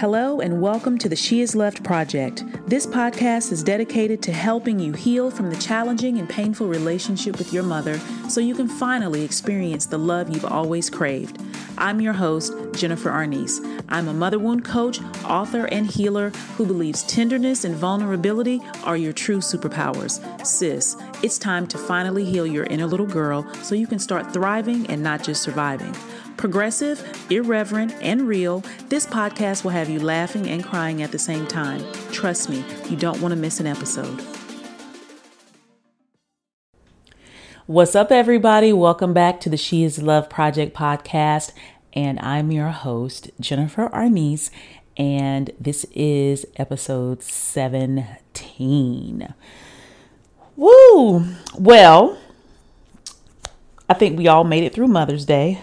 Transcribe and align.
Hello, 0.00 0.40
and 0.40 0.62
welcome 0.62 0.96
to 0.96 1.10
the 1.10 1.14
She 1.14 1.42
Is 1.42 1.54
Loved 1.54 1.84
Project. 1.84 2.42
This 2.66 2.86
podcast 2.86 3.52
is 3.52 3.62
dedicated 3.62 4.22
to 4.22 4.32
helping 4.32 4.78
you 4.78 4.94
heal 4.94 5.30
from 5.30 5.50
the 5.50 5.58
challenging 5.58 6.16
and 6.16 6.26
painful 6.26 6.68
relationship 6.68 7.36
with 7.36 7.52
your 7.52 7.64
mother 7.64 7.98
so 8.26 8.40
you 8.40 8.54
can 8.54 8.66
finally 8.66 9.22
experience 9.22 9.84
the 9.84 9.98
love 9.98 10.30
you've 10.30 10.46
always 10.46 10.88
craved. 10.88 11.38
I'm 11.76 12.00
your 12.00 12.14
host, 12.14 12.54
Jennifer 12.72 13.10
Arnise. 13.10 13.60
I'm 13.90 14.08
a 14.08 14.14
mother 14.14 14.38
wound 14.38 14.64
coach, 14.64 15.02
author, 15.26 15.66
and 15.66 15.86
healer 15.86 16.30
who 16.56 16.64
believes 16.64 17.02
tenderness 17.02 17.64
and 17.64 17.74
vulnerability 17.74 18.62
are 18.84 18.96
your 18.96 19.12
true 19.12 19.40
superpowers. 19.40 20.46
Sis, 20.46 20.96
it's 21.22 21.36
time 21.36 21.66
to 21.66 21.76
finally 21.76 22.24
heal 22.24 22.46
your 22.46 22.64
inner 22.64 22.86
little 22.86 23.04
girl 23.06 23.46
so 23.62 23.74
you 23.74 23.86
can 23.86 23.98
start 23.98 24.32
thriving 24.32 24.86
and 24.86 25.02
not 25.02 25.22
just 25.22 25.42
surviving. 25.42 25.94
Progressive, 26.40 27.06
irreverent, 27.30 27.94
and 28.00 28.26
real, 28.26 28.64
this 28.88 29.06
podcast 29.06 29.62
will 29.62 29.72
have 29.72 29.90
you 29.90 30.00
laughing 30.00 30.48
and 30.48 30.64
crying 30.64 31.02
at 31.02 31.12
the 31.12 31.18
same 31.18 31.46
time. 31.46 31.84
Trust 32.12 32.48
me, 32.48 32.64
you 32.88 32.96
don't 32.96 33.20
want 33.20 33.32
to 33.32 33.38
miss 33.38 33.60
an 33.60 33.66
episode. 33.66 34.18
What's 37.66 37.94
up, 37.94 38.10
everybody? 38.10 38.72
Welcome 38.72 39.12
back 39.12 39.38
to 39.40 39.50
the 39.50 39.58
She 39.58 39.84
Is 39.84 40.02
Love 40.02 40.30
Project 40.30 40.74
podcast. 40.74 41.52
And 41.92 42.18
I'm 42.20 42.50
your 42.50 42.70
host, 42.70 43.30
Jennifer 43.38 43.90
Arnise, 43.90 44.48
and 44.96 45.50
this 45.60 45.84
is 45.92 46.46
episode 46.56 47.22
17. 47.22 49.34
Woo! 50.56 51.24
Well, 51.58 52.18
I 53.90 53.92
think 53.92 54.16
we 54.16 54.26
all 54.26 54.44
made 54.44 54.64
it 54.64 54.72
through 54.72 54.88
Mother's 54.88 55.26
Day 55.26 55.60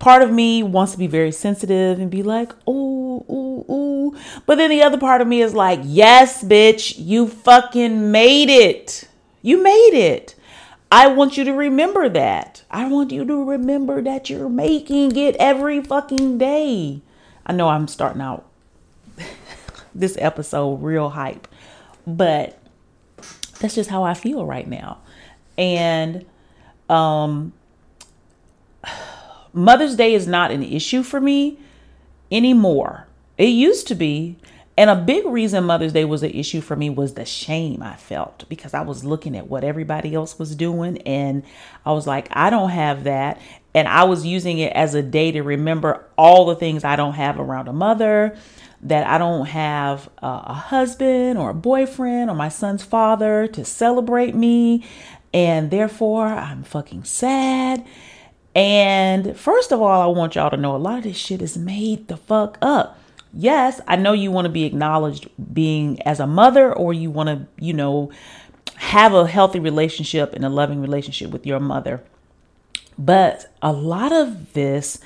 part 0.00 0.22
of 0.22 0.32
me 0.32 0.62
wants 0.64 0.92
to 0.92 0.98
be 0.98 1.06
very 1.06 1.30
sensitive 1.30 2.00
and 2.00 2.10
be 2.10 2.24
like, 2.24 2.52
ooh, 2.68 3.24
ooh, 3.30 3.64
ooh. 3.70 4.16
But 4.46 4.56
then 4.56 4.70
the 4.70 4.82
other 4.82 4.98
part 4.98 5.20
of 5.20 5.28
me 5.28 5.42
is 5.42 5.54
like, 5.54 5.78
yes, 5.84 6.42
bitch, 6.42 6.94
you 6.98 7.28
fucking 7.28 8.10
made 8.10 8.48
it. 8.48 9.06
You 9.42 9.62
made 9.62 9.92
it. 9.92 10.34
I 10.90 11.06
want 11.06 11.36
you 11.36 11.44
to 11.44 11.52
remember 11.52 12.08
that. 12.08 12.64
I 12.70 12.88
want 12.88 13.12
you 13.12 13.24
to 13.24 13.44
remember 13.44 14.02
that 14.02 14.28
you're 14.28 14.48
making 14.48 15.16
it 15.16 15.36
every 15.36 15.82
fucking 15.82 16.38
day. 16.38 17.02
I 17.46 17.52
know 17.52 17.68
I'm 17.68 17.86
starting 17.86 18.22
out 18.22 18.46
this 19.94 20.16
episode 20.18 20.82
real 20.82 21.10
hype, 21.10 21.46
but 22.06 22.58
that's 23.60 23.74
just 23.74 23.90
how 23.90 24.02
I 24.02 24.14
feel 24.14 24.46
right 24.46 24.66
now. 24.66 24.98
And 25.58 26.24
um 26.88 27.52
Mother's 29.52 29.96
Day 29.96 30.14
is 30.14 30.26
not 30.26 30.50
an 30.50 30.62
issue 30.62 31.02
for 31.02 31.20
me 31.20 31.58
anymore. 32.30 33.06
It 33.38 33.48
used 33.48 33.88
to 33.88 33.94
be. 33.94 34.36
And 34.76 34.88
a 34.88 34.96
big 34.96 35.26
reason 35.26 35.64
Mother's 35.64 35.92
Day 35.92 36.06
was 36.06 36.22
an 36.22 36.30
issue 36.30 36.62
for 36.62 36.74
me 36.74 36.88
was 36.88 37.12
the 37.12 37.26
shame 37.26 37.82
I 37.82 37.96
felt 37.96 38.48
because 38.48 38.72
I 38.72 38.80
was 38.80 39.04
looking 39.04 39.36
at 39.36 39.48
what 39.48 39.62
everybody 39.62 40.14
else 40.14 40.38
was 40.38 40.56
doing 40.56 40.98
and 41.02 41.42
I 41.84 41.92
was 41.92 42.06
like, 42.06 42.28
I 42.30 42.48
don't 42.48 42.70
have 42.70 43.04
that. 43.04 43.38
And 43.74 43.86
I 43.86 44.04
was 44.04 44.24
using 44.24 44.58
it 44.58 44.72
as 44.72 44.94
a 44.94 45.02
day 45.02 45.32
to 45.32 45.42
remember 45.42 46.06
all 46.16 46.46
the 46.46 46.54
things 46.56 46.82
I 46.82 46.96
don't 46.96 47.12
have 47.12 47.38
around 47.38 47.68
a 47.68 47.74
mother, 47.74 48.38
that 48.82 49.06
I 49.06 49.18
don't 49.18 49.46
have 49.46 50.08
a, 50.18 50.54
husband 50.54 51.38
or 51.38 51.50
a 51.50 51.54
boyfriend 51.54 52.30
or 52.30 52.34
my 52.34 52.48
son's 52.48 52.82
father 52.82 53.46
to 53.48 53.64
celebrate 53.64 54.34
me. 54.34 54.84
And 55.34 55.70
therefore, 55.70 56.26
I'm 56.26 56.62
fucking 56.62 57.04
sad 57.04 57.84
and 58.54 59.36
first 59.36 59.72
of 59.72 59.80
all, 59.80 60.02
I 60.02 60.06
want 60.06 60.34
y'all 60.34 60.50
to 60.50 60.56
know 60.56 60.74
a 60.74 60.78
lot 60.78 60.98
of 60.98 61.04
this 61.04 61.16
shit 61.16 61.42
is 61.42 61.56
made 61.56 62.08
the 62.08 62.16
fuck 62.16 62.58
up. 62.60 62.98
Yes, 63.32 63.80
I 63.86 63.96
know 63.96 64.12
you 64.12 64.32
want 64.32 64.46
to 64.46 64.50
be 64.50 64.64
acknowledged 64.64 65.28
being 65.52 66.02
as 66.02 66.18
a 66.18 66.26
mother 66.26 66.72
or 66.72 66.92
you 66.92 67.10
want 67.10 67.28
to, 67.28 67.46
you 67.64 67.72
know, 67.72 68.10
have 68.76 69.14
a 69.14 69.26
healthy 69.26 69.60
relationship 69.60 70.32
and 70.32 70.44
a 70.44 70.48
loving 70.48 70.80
relationship 70.80 71.30
with 71.30 71.46
your 71.46 71.60
mother. 71.60 72.02
But 72.98 73.52
a 73.62 73.72
lot 73.72 74.12
of 74.12 74.52
this 74.52 74.98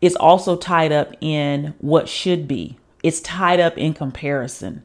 is 0.00 0.14
also 0.16 0.56
tied 0.56 0.92
up 0.92 1.14
in 1.20 1.74
what 1.78 2.08
should 2.08 2.46
be. 2.46 2.76
It's 3.02 3.20
tied 3.20 3.58
up 3.58 3.76
in 3.76 3.94
comparison. 3.94 4.84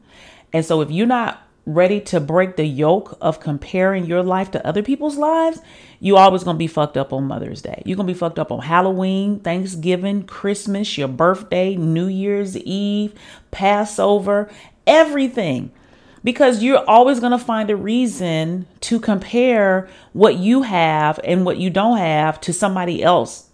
And 0.52 0.64
so 0.64 0.80
if 0.80 0.90
you're 0.90 1.06
not 1.06 1.47
ready 1.68 2.00
to 2.00 2.18
break 2.18 2.56
the 2.56 2.64
yoke 2.64 3.18
of 3.20 3.40
comparing 3.40 4.06
your 4.06 4.22
life 4.22 4.50
to 4.50 4.66
other 4.66 4.82
people's 4.82 5.18
lives, 5.18 5.60
you 6.00 6.16
always 6.16 6.42
gonna 6.42 6.56
be 6.56 6.66
fucked 6.66 6.96
up 6.96 7.12
on 7.12 7.24
Mother's 7.24 7.60
Day. 7.60 7.82
You're 7.84 7.96
gonna 7.96 8.06
be 8.06 8.14
fucked 8.14 8.38
up 8.38 8.50
on 8.50 8.60
Halloween, 8.60 9.38
Thanksgiving, 9.40 10.22
Christmas, 10.22 10.96
your 10.96 11.08
birthday, 11.08 11.76
New 11.76 12.06
Year's 12.06 12.56
Eve, 12.56 13.12
Passover, 13.50 14.50
everything. 14.86 15.70
Because 16.24 16.62
you're 16.62 16.88
always 16.88 17.20
gonna 17.20 17.38
find 17.38 17.68
a 17.68 17.76
reason 17.76 18.66
to 18.80 18.98
compare 18.98 19.88
what 20.14 20.36
you 20.36 20.62
have 20.62 21.20
and 21.22 21.44
what 21.44 21.58
you 21.58 21.68
don't 21.68 21.98
have 21.98 22.40
to 22.42 22.52
somebody 22.54 23.02
else. 23.02 23.50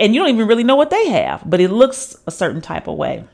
And 0.00 0.14
you 0.14 0.22
don't 0.22 0.34
even 0.34 0.48
really 0.48 0.64
know 0.64 0.76
what 0.76 0.90
they 0.90 1.10
have, 1.10 1.42
but 1.44 1.60
it 1.60 1.68
looks 1.68 2.16
a 2.26 2.30
certain 2.30 2.62
type 2.62 2.88
of 2.88 2.96
way. 2.96 3.24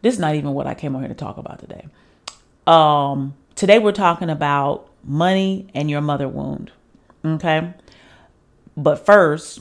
This 0.00 0.14
is 0.14 0.20
not 0.20 0.36
even 0.36 0.52
what 0.52 0.68
I 0.68 0.74
came 0.74 0.94
on 0.94 1.02
here 1.02 1.08
to 1.08 1.14
talk 1.14 1.36
about 1.36 1.58
today. 1.58 1.86
Um, 2.70 3.34
today 3.56 3.80
we're 3.80 3.90
talking 3.90 4.30
about 4.30 4.88
money 5.02 5.66
and 5.74 5.90
your 5.90 6.00
mother 6.00 6.28
wound. 6.28 6.70
Okay. 7.24 7.74
But 8.76 9.04
first, 9.04 9.60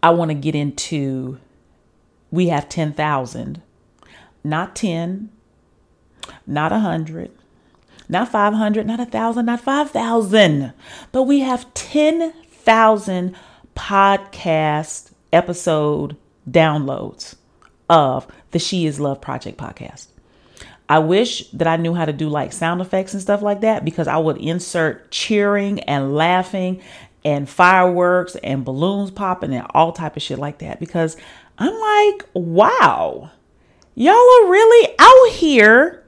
I 0.00 0.10
want 0.10 0.30
to 0.30 0.36
get 0.36 0.54
into 0.54 1.40
we 2.30 2.46
have 2.50 2.68
10,000, 2.68 3.60
not 4.44 4.76
10, 4.76 5.30
not 6.46 6.70
100, 6.70 7.32
not 8.08 8.28
500, 8.28 8.86
not 8.86 9.00
1,000, 9.00 9.44
not 9.44 9.60
5,000, 9.60 10.72
but 11.10 11.24
we 11.24 11.40
have 11.40 11.74
10,000 11.74 13.34
podcast 13.74 15.10
episode 15.32 16.16
downloads 16.48 17.34
of 17.88 18.28
the 18.52 18.60
She 18.60 18.86
Is 18.86 19.00
Love 19.00 19.20
Project 19.20 19.58
podcast. 19.58 20.09
I 20.90 20.98
wish 20.98 21.48
that 21.50 21.68
I 21.68 21.76
knew 21.76 21.94
how 21.94 22.04
to 22.04 22.12
do 22.12 22.28
like 22.28 22.52
sound 22.52 22.80
effects 22.80 23.12
and 23.12 23.22
stuff 23.22 23.42
like 23.42 23.60
that 23.60 23.84
because 23.84 24.08
I 24.08 24.16
would 24.16 24.38
insert 24.38 25.08
cheering 25.12 25.78
and 25.84 26.16
laughing 26.16 26.82
and 27.24 27.48
fireworks 27.48 28.34
and 28.34 28.64
balloons 28.64 29.12
popping 29.12 29.54
and 29.54 29.64
all 29.72 29.92
type 29.92 30.16
of 30.16 30.22
shit 30.22 30.40
like 30.40 30.58
that 30.58 30.80
because 30.80 31.16
I'm 31.58 31.78
like, 31.78 32.28
wow, 32.34 33.30
y'all 33.94 34.14
are 34.14 34.50
really 34.50 34.96
out 34.98 35.30
here 35.30 36.02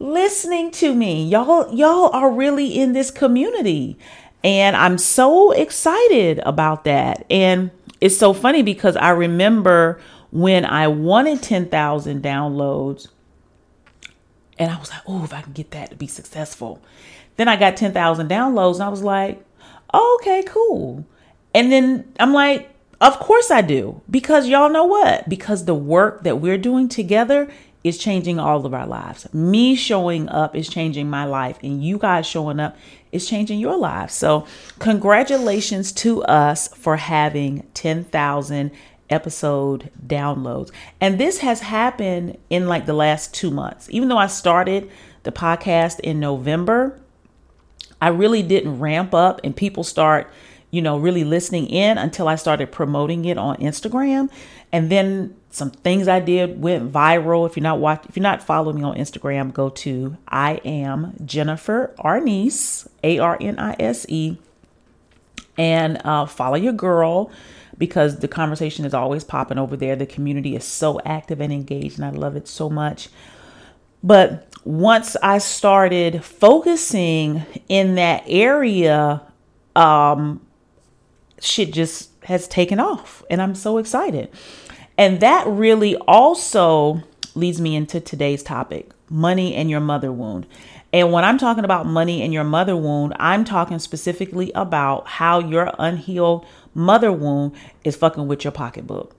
listening 0.00 0.72
to 0.72 0.92
me. 0.92 1.28
Y'all 1.28 1.72
y'all 1.72 2.10
are 2.12 2.32
really 2.32 2.76
in 2.76 2.92
this 2.92 3.12
community. 3.12 3.96
And 4.42 4.74
I'm 4.74 4.98
so 4.98 5.52
excited 5.52 6.40
about 6.40 6.82
that. 6.84 7.24
And 7.30 7.70
it's 8.00 8.18
so 8.18 8.32
funny 8.32 8.64
because 8.64 8.96
I 8.96 9.10
remember 9.10 10.00
when 10.32 10.64
I 10.64 10.88
wanted 10.88 11.40
10,000 11.40 12.20
downloads 12.20 13.06
and 14.58 14.70
I 14.70 14.78
was 14.78 14.90
like, 14.90 15.02
oh, 15.06 15.24
if 15.24 15.32
I 15.32 15.42
can 15.42 15.52
get 15.52 15.70
that 15.72 15.90
to 15.90 15.96
be 15.96 16.06
successful. 16.06 16.80
Then 17.36 17.48
I 17.48 17.56
got 17.56 17.76
10,000 17.76 18.28
downloads 18.28 18.74
and 18.74 18.84
I 18.84 18.88
was 18.88 19.02
like, 19.02 19.44
oh, 19.92 20.18
okay, 20.20 20.44
cool. 20.46 21.04
And 21.54 21.70
then 21.72 22.12
I'm 22.20 22.32
like, 22.32 22.70
of 23.00 23.18
course 23.18 23.50
I 23.50 23.60
do. 23.60 24.00
Because 24.10 24.48
y'all 24.48 24.70
know 24.70 24.84
what? 24.84 25.28
Because 25.28 25.64
the 25.64 25.74
work 25.74 26.22
that 26.22 26.40
we're 26.40 26.58
doing 26.58 26.88
together 26.88 27.50
is 27.82 27.98
changing 27.98 28.38
all 28.38 28.64
of 28.64 28.72
our 28.72 28.86
lives. 28.86 29.32
Me 29.34 29.74
showing 29.74 30.28
up 30.30 30.56
is 30.56 30.68
changing 30.68 31.10
my 31.10 31.24
life, 31.26 31.58
and 31.62 31.84
you 31.84 31.98
guys 31.98 32.26
showing 32.26 32.58
up 32.58 32.74
is 33.12 33.28
changing 33.28 33.60
your 33.60 33.76
lives. 33.76 34.14
So, 34.14 34.46
congratulations 34.78 35.92
to 35.92 36.22
us 36.24 36.68
for 36.68 36.96
having 36.96 37.66
10,000 37.74 38.70
episode 39.14 39.90
downloads. 40.06 40.70
And 41.00 41.18
this 41.18 41.38
has 41.38 41.60
happened 41.60 42.36
in 42.50 42.66
like 42.68 42.86
the 42.86 42.92
last 42.92 43.32
two 43.32 43.50
months. 43.50 43.88
Even 43.90 44.08
though 44.08 44.18
I 44.18 44.26
started 44.26 44.90
the 45.22 45.32
podcast 45.32 46.00
in 46.00 46.20
November, 46.20 47.00
I 48.02 48.08
really 48.08 48.42
didn't 48.42 48.80
ramp 48.80 49.14
up 49.14 49.40
and 49.44 49.56
people 49.56 49.84
start, 49.84 50.30
you 50.70 50.82
know, 50.82 50.98
really 50.98 51.24
listening 51.24 51.68
in 51.68 51.96
until 51.96 52.28
I 52.28 52.34
started 52.34 52.72
promoting 52.72 53.24
it 53.24 53.38
on 53.38 53.56
Instagram. 53.56 54.30
And 54.72 54.90
then 54.90 55.36
some 55.50 55.70
things 55.70 56.08
I 56.08 56.18
did 56.18 56.60
went 56.60 56.92
viral. 56.92 57.46
If 57.46 57.56
you're 57.56 57.62
not 57.62 57.78
watching, 57.78 58.06
if 58.08 58.16
you're 58.16 58.22
not 58.22 58.42
following 58.42 58.76
me 58.78 58.82
on 58.82 58.96
Instagram, 58.96 59.52
go 59.52 59.68
to 59.70 60.16
I 60.26 60.54
am 60.64 61.14
Jennifer 61.24 61.94
Arnise, 61.98 62.88
A 63.04 63.20
R 63.20 63.38
N 63.40 63.58
I 63.60 63.76
S 63.78 64.04
E, 64.08 64.36
and 65.56 66.04
uh, 66.04 66.26
follow 66.26 66.56
your 66.56 66.72
girl 66.72 67.30
because 67.78 68.18
the 68.20 68.28
conversation 68.28 68.84
is 68.84 68.94
always 68.94 69.24
popping 69.24 69.58
over 69.58 69.76
there. 69.76 69.96
The 69.96 70.06
community 70.06 70.56
is 70.56 70.64
so 70.64 71.00
active 71.04 71.40
and 71.40 71.52
engaged, 71.52 71.98
and 71.98 72.04
I 72.04 72.10
love 72.10 72.36
it 72.36 72.48
so 72.48 72.70
much. 72.70 73.08
But 74.02 74.48
once 74.64 75.16
I 75.22 75.38
started 75.38 76.24
focusing 76.24 77.44
in 77.68 77.94
that 77.96 78.24
area, 78.26 79.22
um, 79.74 80.40
shit 81.40 81.72
just 81.72 82.10
has 82.24 82.48
taken 82.48 82.80
off, 82.80 83.22
and 83.30 83.40
I'm 83.42 83.54
so 83.54 83.78
excited. 83.78 84.30
And 84.96 85.20
that 85.20 85.46
really 85.46 85.96
also 85.96 87.02
leads 87.34 87.60
me 87.60 87.74
into 87.74 88.00
today's 88.00 88.42
topic 88.42 88.90
money 89.10 89.54
and 89.54 89.68
your 89.68 89.80
mother 89.80 90.10
wound. 90.10 90.46
And 90.92 91.10
when 91.10 91.24
I'm 91.24 91.38
talking 91.38 91.64
about 91.64 91.86
money 91.86 92.22
and 92.22 92.32
your 92.32 92.44
mother 92.44 92.76
wound, 92.76 93.14
I'm 93.18 93.44
talking 93.44 93.78
specifically 93.78 94.52
about 94.54 95.06
how 95.08 95.40
your 95.40 95.72
unhealed 95.78 96.46
mother 96.74 97.12
wound 97.12 97.52
is 97.84 97.96
fucking 97.96 98.26
with 98.26 98.44
your 98.44 98.52
pocketbook. 98.52 99.14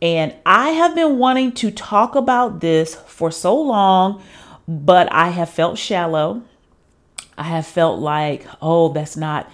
And 0.00 0.34
I 0.44 0.70
have 0.70 0.94
been 0.94 1.18
wanting 1.18 1.52
to 1.52 1.70
talk 1.70 2.16
about 2.16 2.60
this 2.60 2.94
for 2.94 3.30
so 3.30 3.58
long, 3.58 4.22
but 4.66 5.10
I 5.12 5.28
have 5.28 5.48
felt 5.48 5.78
shallow. 5.78 6.42
I 7.38 7.44
have 7.44 7.66
felt 7.66 8.00
like, 8.00 8.46
oh, 8.60 8.92
that's 8.92 9.16
not 9.16 9.50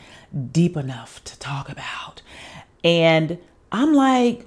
deep 0.53 0.77
enough 0.77 1.23
to 1.25 1.39
talk 1.39 1.69
about. 1.69 2.23
And 2.83 3.39
I'm 3.71 3.93
like, 3.93 4.47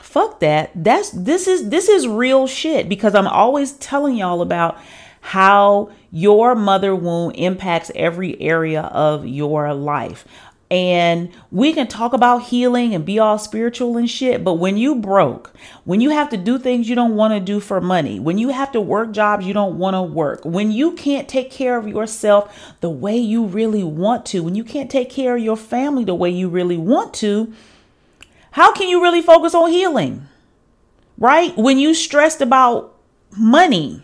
fuck 0.00 0.40
that. 0.40 0.70
That's 0.74 1.10
this 1.10 1.46
is 1.46 1.68
this 1.68 1.88
is 1.88 2.08
real 2.08 2.46
shit 2.46 2.88
because 2.88 3.14
I'm 3.14 3.26
always 3.26 3.72
telling 3.72 4.16
y'all 4.16 4.42
about 4.42 4.78
how 5.20 5.90
your 6.10 6.54
mother 6.54 6.94
wound 6.94 7.36
impacts 7.36 7.90
every 7.94 8.40
area 8.40 8.82
of 8.82 9.26
your 9.26 9.74
life. 9.74 10.24
And 10.68 11.30
we 11.52 11.72
can 11.72 11.86
talk 11.86 12.12
about 12.12 12.44
healing 12.44 12.92
and 12.92 13.04
be 13.04 13.20
all 13.20 13.38
spiritual 13.38 13.96
and 13.96 14.10
shit, 14.10 14.42
but 14.42 14.54
when 14.54 14.76
you 14.76 14.96
broke, 14.96 15.52
when 15.84 16.00
you 16.00 16.10
have 16.10 16.28
to 16.30 16.36
do 16.36 16.58
things 16.58 16.88
you 16.88 16.96
don't 16.96 17.14
want 17.14 17.34
to 17.34 17.40
do 17.40 17.60
for 17.60 17.80
money, 17.80 18.18
when 18.18 18.36
you 18.36 18.48
have 18.48 18.72
to 18.72 18.80
work 18.80 19.12
jobs 19.12 19.46
you 19.46 19.54
don't 19.54 19.78
want 19.78 19.94
to 19.94 20.02
work, 20.02 20.44
when 20.44 20.72
you 20.72 20.92
can't 20.92 21.28
take 21.28 21.52
care 21.52 21.76
of 21.78 21.86
yourself 21.86 22.74
the 22.80 22.90
way 22.90 23.16
you 23.16 23.44
really 23.44 23.84
want 23.84 24.26
to, 24.26 24.42
when 24.42 24.56
you 24.56 24.64
can't 24.64 24.90
take 24.90 25.08
care 25.08 25.36
of 25.36 25.42
your 25.42 25.56
family 25.56 26.02
the 26.02 26.16
way 26.16 26.30
you 26.30 26.48
really 26.48 26.76
want 26.76 27.14
to, 27.14 27.52
how 28.50 28.72
can 28.72 28.88
you 28.88 29.00
really 29.00 29.22
focus 29.22 29.54
on 29.54 29.70
healing? 29.70 30.26
Right? 31.16 31.56
When 31.56 31.78
you 31.78 31.94
stressed 31.94 32.40
about 32.40 32.96
money. 33.36 34.02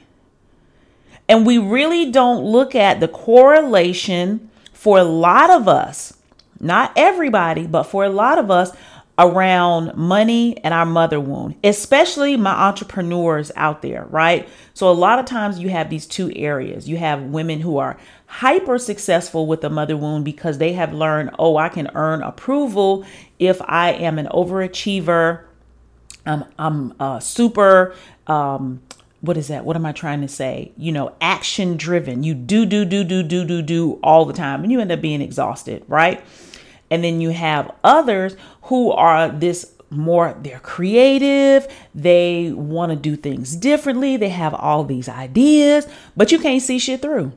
And 1.28 1.44
we 1.46 1.58
really 1.58 2.10
don't 2.10 2.44
look 2.44 2.74
at 2.74 3.00
the 3.00 3.08
correlation 3.08 4.50
for 4.72 4.98
a 4.98 5.04
lot 5.04 5.50
of 5.50 5.66
us 5.66 6.21
not 6.62 6.92
everybody, 6.96 7.66
but 7.66 7.82
for 7.84 8.04
a 8.04 8.08
lot 8.08 8.38
of 8.38 8.50
us 8.50 8.74
around 9.18 9.94
money 9.94 10.56
and 10.64 10.72
our 10.72 10.86
mother 10.86 11.20
wound, 11.20 11.54
especially 11.62 12.36
my 12.36 12.52
entrepreneurs 12.52 13.52
out 13.56 13.82
there, 13.82 14.06
right? 14.06 14.48
So, 14.72 14.88
a 14.88 14.92
lot 14.92 15.18
of 15.18 15.26
times 15.26 15.58
you 15.58 15.68
have 15.68 15.90
these 15.90 16.06
two 16.06 16.32
areas. 16.34 16.88
You 16.88 16.96
have 16.96 17.22
women 17.22 17.60
who 17.60 17.76
are 17.78 17.98
hyper 18.26 18.78
successful 18.78 19.46
with 19.46 19.60
the 19.60 19.68
mother 19.68 19.96
wound 19.96 20.24
because 20.24 20.58
they 20.58 20.72
have 20.72 20.94
learned, 20.94 21.30
oh, 21.38 21.58
I 21.58 21.68
can 21.68 21.90
earn 21.94 22.22
approval 22.22 23.04
if 23.38 23.60
I 23.62 23.92
am 23.92 24.18
an 24.18 24.26
overachiever. 24.26 25.44
I'm, 26.24 26.44
I'm 26.58 26.94
uh, 26.98 27.20
super 27.20 27.94
um, 28.26 28.80
what 29.22 29.36
is 29.36 29.48
that? 29.48 29.64
What 29.64 29.76
am 29.76 29.86
I 29.86 29.92
trying 29.92 30.20
to 30.22 30.28
say? 30.28 30.72
You 30.76 30.90
know, 30.90 31.14
action 31.20 31.76
driven. 31.76 32.24
You 32.24 32.34
do, 32.34 32.66
do, 32.66 32.84
do, 32.84 33.04
do, 33.04 33.22
do, 33.22 33.44
do, 33.44 33.62
do 33.62 33.92
all 34.02 34.24
the 34.24 34.32
time, 34.32 34.62
and 34.62 34.72
you 34.72 34.80
end 34.80 34.90
up 34.90 35.00
being 35.00 35.22
exhausted, 35.22 35.84
right? 35.86 36.22
And 36.92 37.02
then 37.02 37.22
you 37.22 37.30
have 37.30 37.74
others 37.82 38.36
who 38.64 38.90
are 38.90 39.30
this 39.30 39.72
more, 39.88 40.36
they're 40.42 40.60
creative, 40.60 41.66
they 41.94 42.52
want 42.52 42.90
to 42.90 42.96
do 42.96 43.16
things 43.16 43.56
differently, 43.56 44.18
they 44.18 44.28
have 44.28 44.52
all 44.52 44.84
these 44.84 45.08
ideas, 45.08 45.88
but 46.14 46.30
you 46.30 46.38
can't 46.38 46.60
see 46.60 46.78
shit 46.78 47.00
through. 47.00 47.32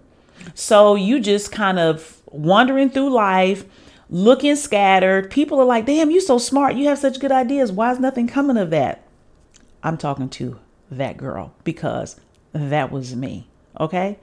So 0.56 0.96
you 0.96 1.22
just 1.22 1.54
kind 1.54 1.80
of 1.80 2.22
wandering 2.25 2.90
through 2.90 3.12
life, 3.12 3.63
looking 4.10 4.57
scattered. 4.57 5.31
People 5.31 5.62
are 5.62 5.66
like, 5.66 5.86
damn, 5.86 6.12
you 6.12 6.19
so 6.19 6.38
smart. 6.38 6.75
You 6.75 6.90
have 6.90 7.00
such 7.00 7.22
good 7.22 7.31
ideas. 7.31 7.72
Why 7.72 7.94
is 7.94 8.00
nothing 8.00 8.28
coming 8.28 8.58
of 8.58 8.72
that? 8.72 9.08
I'm 9.84 9.98
talking 9.98 10.28
to 10.31 10.60
that 10.92 11.16
girl 11.16 11.54
because 11.63 12.19
that 12.51 12.92
was 12.92 13.16
me. 13.16 13.48
Okay. 13.80 14.19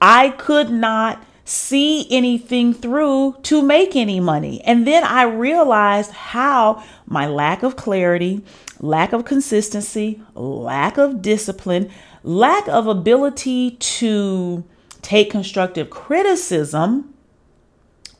I 0.00 0.30
could 0.30 0.70
not 0.70 1.24
see 1.44 2.06
anything 2.10 2.72
through 2.72 3.36
to 3.42 3.62
make 3.62 3.96
any 3.96 4.20
money. 4.20 4.60
And 4.62 4.86
then 4.86 5.04
I 5.04 5.22
realized 5.22 6.12
how 6.12 6.82
my 7.06 7.26
lack 7.26 7.62
of 7.62 7.76
clarity, 7.76 8.42
lack 8.78 9.12
of 9.12 9.24
consistency, 9.24 10.22
lack 10.34 10.96
of 10.98 11.22
discipline, 11.22 11.90
lack 12.22 12.68
of 12.68 12.86
ability 12.86 13.72
to 13.72 14.64
take 15.02 15.30
constructive 15.30 15.90
criticism 15.90 17.14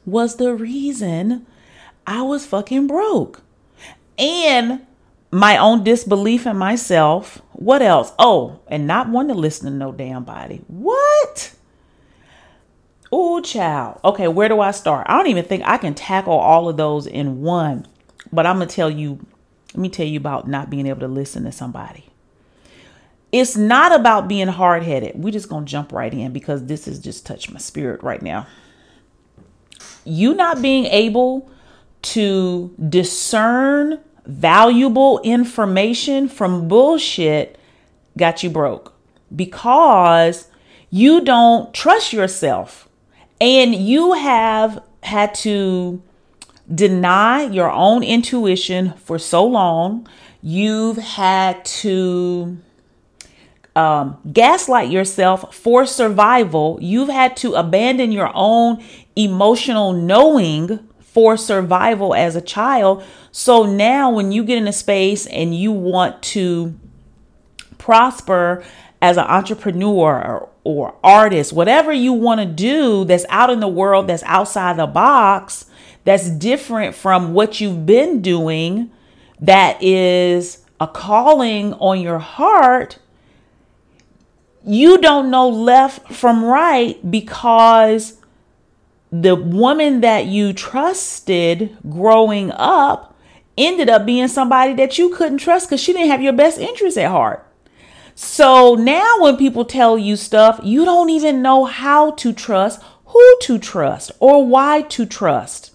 was 0.06 0.36
the 0.36 0.54
reason 0.54 1.46
I 2.06 2.22
was 2.22 2.46
fucking 2.46 2.86
broke. 2.86 3.42
And 4.18 4.80
my 5.30 5.56
own 5.56 5.84
disbelief 5.84 6.46
in 6.46 6.56
myself. 6.56 7.40
What 7.52 7.82
else? 7.82 8.12
Oh, 8.18 8.60
and 8.66 8.86
not 8.86 9.08
wanting 9.08 9.34
to 9.34 9.40
listen 9.40 9.70
to 9.70 9.76
no 9.76 9.92
damn 9.92 10.24
body. 10.24 10.62
What? 10.66 11.54
Oh, 13.12 13.40
child. 13.40 14.00
Okay, 14.04 14.28
where 14.28 14.48
do 14.48 14.60
I 14.60 14.70
start? 14.70 15.06
I 15.08 15.16
don't 15.16 15.26
even 15.26 15.44
think 15.44 15.62
I 15.64 15.78
can 15.78 15.94
tackle 15.94 16.34
all 16.34 16.68
of 16.68 16.76
those 16.76 17.06
in 17.06 17.42
one. 17.42 17.86
But 18.32 18.46
I'm 18.46 18.60
to 18.60 18.66
tell 18.66 18.90
you, 18.90 19.26
let 19.74 19.80
me 19.80 19.88
tell 19.88 20.06
you 20.06 20.18
about 20.18 20.48
not 20.48 20.70
being 20.70 20.86
able 20.86 21.00
to 21.00 21.08
listen 21.08 21.44
to 21.44 21.52
somebody. 21.52 22.06
It's 23.32 23.56
not 23.56 23.92
about 23.92 24.28
being 24.28 24.48
hard 24.48 24.82
headed. 24.82 25.12
We're 25.14 25.32
just 25.32 25.48
to 25.48 25.70
jump 25.70 25.92
right 25.92 26.12
in 26.12 26.32
because 26.32 26.66
this 26.66 26.86
has 26.86 26.98
just 26.98 27.26
touched 27.26 27.50
my 27.50 27.58
spirit 27.58 28.02
right 28.02 28.22
now. 28.22 28.46
You 30.04 30.34
not 30.34 30.62
being 30.62 30.86
able 30.86 31.50
to 32.02 32.74
discern 32.88 34.00
valuable 34.26 35.20
information 35.20 36.28
from 36.28 36.68
bullshit 36.68 37.58
got 38.16 38.42
you 38.42 38.50
broke 38.50 38.94
because 39.34 40.48
you 40.90 41.20
don't 41.20 41.72
trust 41.72 42.12
yourself 42.12 42.88
and 43.40 43.74
you 43.74 44.12
have 44.12 44.82
had 45.02 45.34
to 45.34 46.02
deny 46.72 47.42
your 47.42 47.70
own 47.70 48.02
intuition 48.02 48.92
for 48.94 49.18
so 49.18 49.44
long. 49.44 50.06
You've 50.42 50.98
had 50.98 51.64
to 51.64 52.58
um, 53.74 54.18
gaslight 54.32 54.90
yourself 54.90 55.54
for 55.54 55.86
survival. 55.86 56.78
You've 56.80 57.08
had 57.08 57.36
to 57.38 57.54
abandon 57.54 58.12
your 58.12 58.30
own 58.34 58.82
emotional 59.16 59.92
knowing 59.92 60.78
for 61.00 61.36
survival 61.36 62.14
as 62.14 62.36
a 62.36 62.40
child. 62.40 63.02
So 63.32 63.64
now, 63.64 64.10
when 64.10 64.32
you 64.32 64.44
get 64.44 64.58
in 64.58 64.68
a 64.68 64.72
space 64.72 65.26
and 65.26 65.54
you 65.54 65.72
want 65.72 66.22
to 66.22 66.78
prosper 67.78 68.64
as 69.02 69.16
an 69.16 69.24
entrepreneur 69.24 70.48
or, 70.64 70.94
artist, 71.02 71.52
whatever 71.52 71.92
you 71.92 72.12
want 72.12 72.40
to 72.40 72.46
do 72.46 73.04
that's 73.04 73.24
out 73.28 73.50
in 73.50 73.60
the 73.60 73.68
world, 73.68 74.06
that's 74.06 74.22
outside 74.24 74.76
the 74.76 74.86
box, 74.86 75.66
that's 76.04 76.30
different 76.30 76.94
from 76.94 77.32
what 77.32 77.60
you've 77.60 77.86
been 77.86 78.20
doing, 78.20 78.90
that 79.40 79.82
is 79.82 80.64
a 80.78 80.86
calling 80.86 81.72
on 81.74 82.00
your 82.00 82.18
heart, 82.18 82.98
you 84.64 84.98
don't 84.98 85.30
know 85.30 85.48
left 85.48 86.12
from 86.12 86.44
right 86.44 87.10
because 87.10 88.18
the 89.10 89.34
woman 89.34 90.02
that 90.02 90.26
you 90.26 90.52
trusted 90.52 91.76
growing 91.88 92.50
up 92.52 93.16
ended 93.58 93.88
up 93.88 94.06
being 94.06 94.28
somebody 94.28 94.74
that 94.74 94.98
you 94.98 95.10
couldn't 95.10 95.38
trust 95.38 95.68
because 95.68 95.80
she 95.80 95.92
didn't 95.92 96.10
have 96.10 96.22
your 96.22 96.32
best 96.32 96.58
interest 96.58 96.96
at 96.96 97.10
heart. 97.10 97.46
So 98.22 98.74
now 98.74 99.14
when 99.20 99.38
people 99.38 99.64
tell 99.64 99.96
you 99.96 100.14
stuff, 100.14 100.60
you 100.62 100.84
don't 100.84 101.08
even 101.08 101.40
know 101.40 101.64
how 101.64 102.10
to 102.16 102.34
trust, 102.34 102.82
who 103.06 103.38
to 103.40 103.58
trust, 103.58 104.12
or 104.20 104.46
why 104.46 104.82
to 104.82 105.06
trust. 105.06 105.74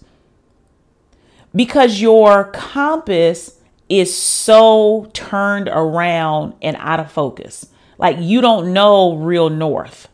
Because 1.56 2.00
your 2.00 2.44
compass 2.52 3.58
is 3.88 4.16
so 4.16 5.10
turned 5.12 5.66
around 5.66 6.54
and 6.62 6.76
out 6.78 7.00
of 7.00 7.10
focus. 7.10 7.66
Like 7.98 8.18
you 8.20 8.40
don't 8.40 8.72
know 8.72 9.16
real 9.16 9.50
north. 9.50 10.06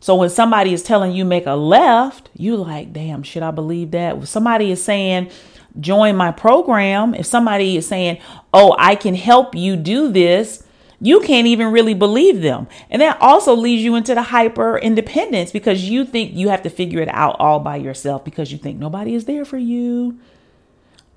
So 0.00 0.16
when 0.16 0.30
somebody 0.30 0.72
is 0.72 0.82
telling 0.82 1.12
you 1.12 1.24
make 1.24 1.46
a 1.46 1.52
left, 1.52 2.28
you 2.34 2.56
like, 2.56 2.92
damn, 2.92 3.22
should 3.22 3.44
I 3.44 3.52
believe 3.52 3.92
that? 3.92 4.16
If 4.16 4.26
somebody 4.26 4.72
is 4.72 4.82
saying, 4.82 5.30
join 5.78 6.16
my 6.16 6.32
program, 6.32 7.14
if 7.14 7.26
somebody 7.26 7.76
is 7.76 7.86
saying, 7.86 8.18
oh, 8.52 8.74
I 8.80 8.96
can 8.96 9.14
help 9.14 9.54
you 9.54 9.76
do 9.76 10.10
this, 10.10 10.64
you 11.00 11.20
can't 11.20 11.46
even 11.46 11.70
really 11.70 11.94
believe 11.94 12.42
them. 12.42 12.66
And 12.90 13.00
that 13.02 13.20
also 13.20 13.54
leads 13.54 13.82
you 13.82 13.94
into 13.94 14.14
the 14.14 14.22
hyper 14.22 14.78
independence 14.78 15.52
because 15.52 15.88
you 15.88 16.04
think 16.04 16.34
you 16.34 16.48
have 16.48 16.62
to 16.62 16.70
figure 16.70 17.00
it 17.00 17.08
out 17.08 17.36
all 17.38 17.60
by 17.60 17.76
yourself 17.76 18.24
because 18.24 18.50
you 18.50 18.58
think 18.58 18.78
nobody 18.78 19.14
is 19.14 19.26
there 19.26 19.44
for 19.44 19.58
you. 19.58 20.18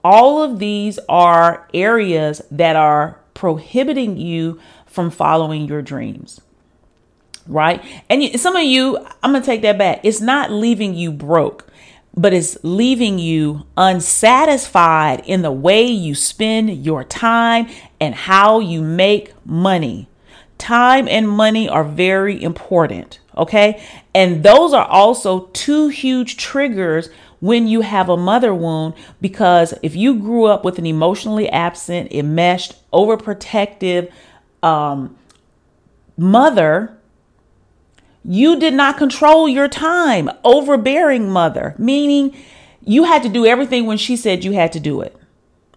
All 0.04 0.44
of 0.44 0.60
these 0.60 1.00
are 1.10 1.68
areas 1.74 2.42
that 2.52 2.76
are 2.76 3.20
prohibiting 3.34 4.18
you 4.18 4.60
from 4.86 5.10
following 5.10 5.68
your 5.68 5.82
dreams. 5.82 6.42
Right? 7.48 7.84
And 8.08 8.40
some 8.40 8.56
of 8.56 8.64
you, 8.64 8.98
I'm 9.24 9.32
going 9.32 9.42
to 9.42 9.46
take 9.46 9.64
that 9.64 9.78
back. 9.78 10.02
It's 10.04 10.22
not 10.22 10.52
leaving 10.52 10.94
you 10.94 11.12
broke. 11.12 11.66
But 12.16 12.34
it's 12.34 12.58
leaving 12.64 13.20
you 13.20 13.66
unsatisfied 13.78 15.22
in 15.26 15.42
the 15.42 15.52
way 15.52 15.86
you 15.86 16.14
spend 16.14 16.86
your 16.86 17.04
time 17.04 17.68
and 18.00 18.14
how 18.14 18.60
you 18.60 18.82
make 18.82 19.34
money. 19.46 20.08
Time 20.58 21.08
and 21.08 21.28
money 21.28 21.68
are 21.68 21.84
very 21.84 22.42
important, 22.42 23.20
okay? 23.36 23.82
And 24.14 24.44
those 24.44 24.74
are 24.74 24.86
also 24.86 25.48
two 25.54 25.88
huge 25.88 26.38
triggers 26.38 27.10
when 27.40 27.68
you 27.68 27.82
have 27.82 28.08
a 28.08 28.18
mother 28.18 28.54
wound 28.54 28.94
because 29.20 29.74
if 29.82 29.96
you 29.96 30.20
grew 30.20 30.46
up 30.46 30.64
with 30.64 30.78
an 30.78 30.86
emotionally 30.86 31.50
absent, 31.50 32.12
enmeshed, 32.12 32.76
overprotective 32.94 34.12
um, 34.62 35.18
mother, 36.18 36.98
you 38.24 38.60
did 38.60 38.74
not 38.74 38.98
control 38.98 39.48
your 39.48 39.68
time. 39.68 40.30
Overbearing 40.44 41.30
mother, 41.30 41.76
meaning 41.78 42.36
you 42.84 43.04
had 43.04 43.24
to 43.24 43.30
do 43.30 43.46
everything 43.46 43.86
when 43.86 43.98
she 43.98 44.16
said 44.16 44.44
you 44.44 44.52
had 44.54 44.72
to 44.74 44.80
do 44.80 45.02
it, 45.02 45.16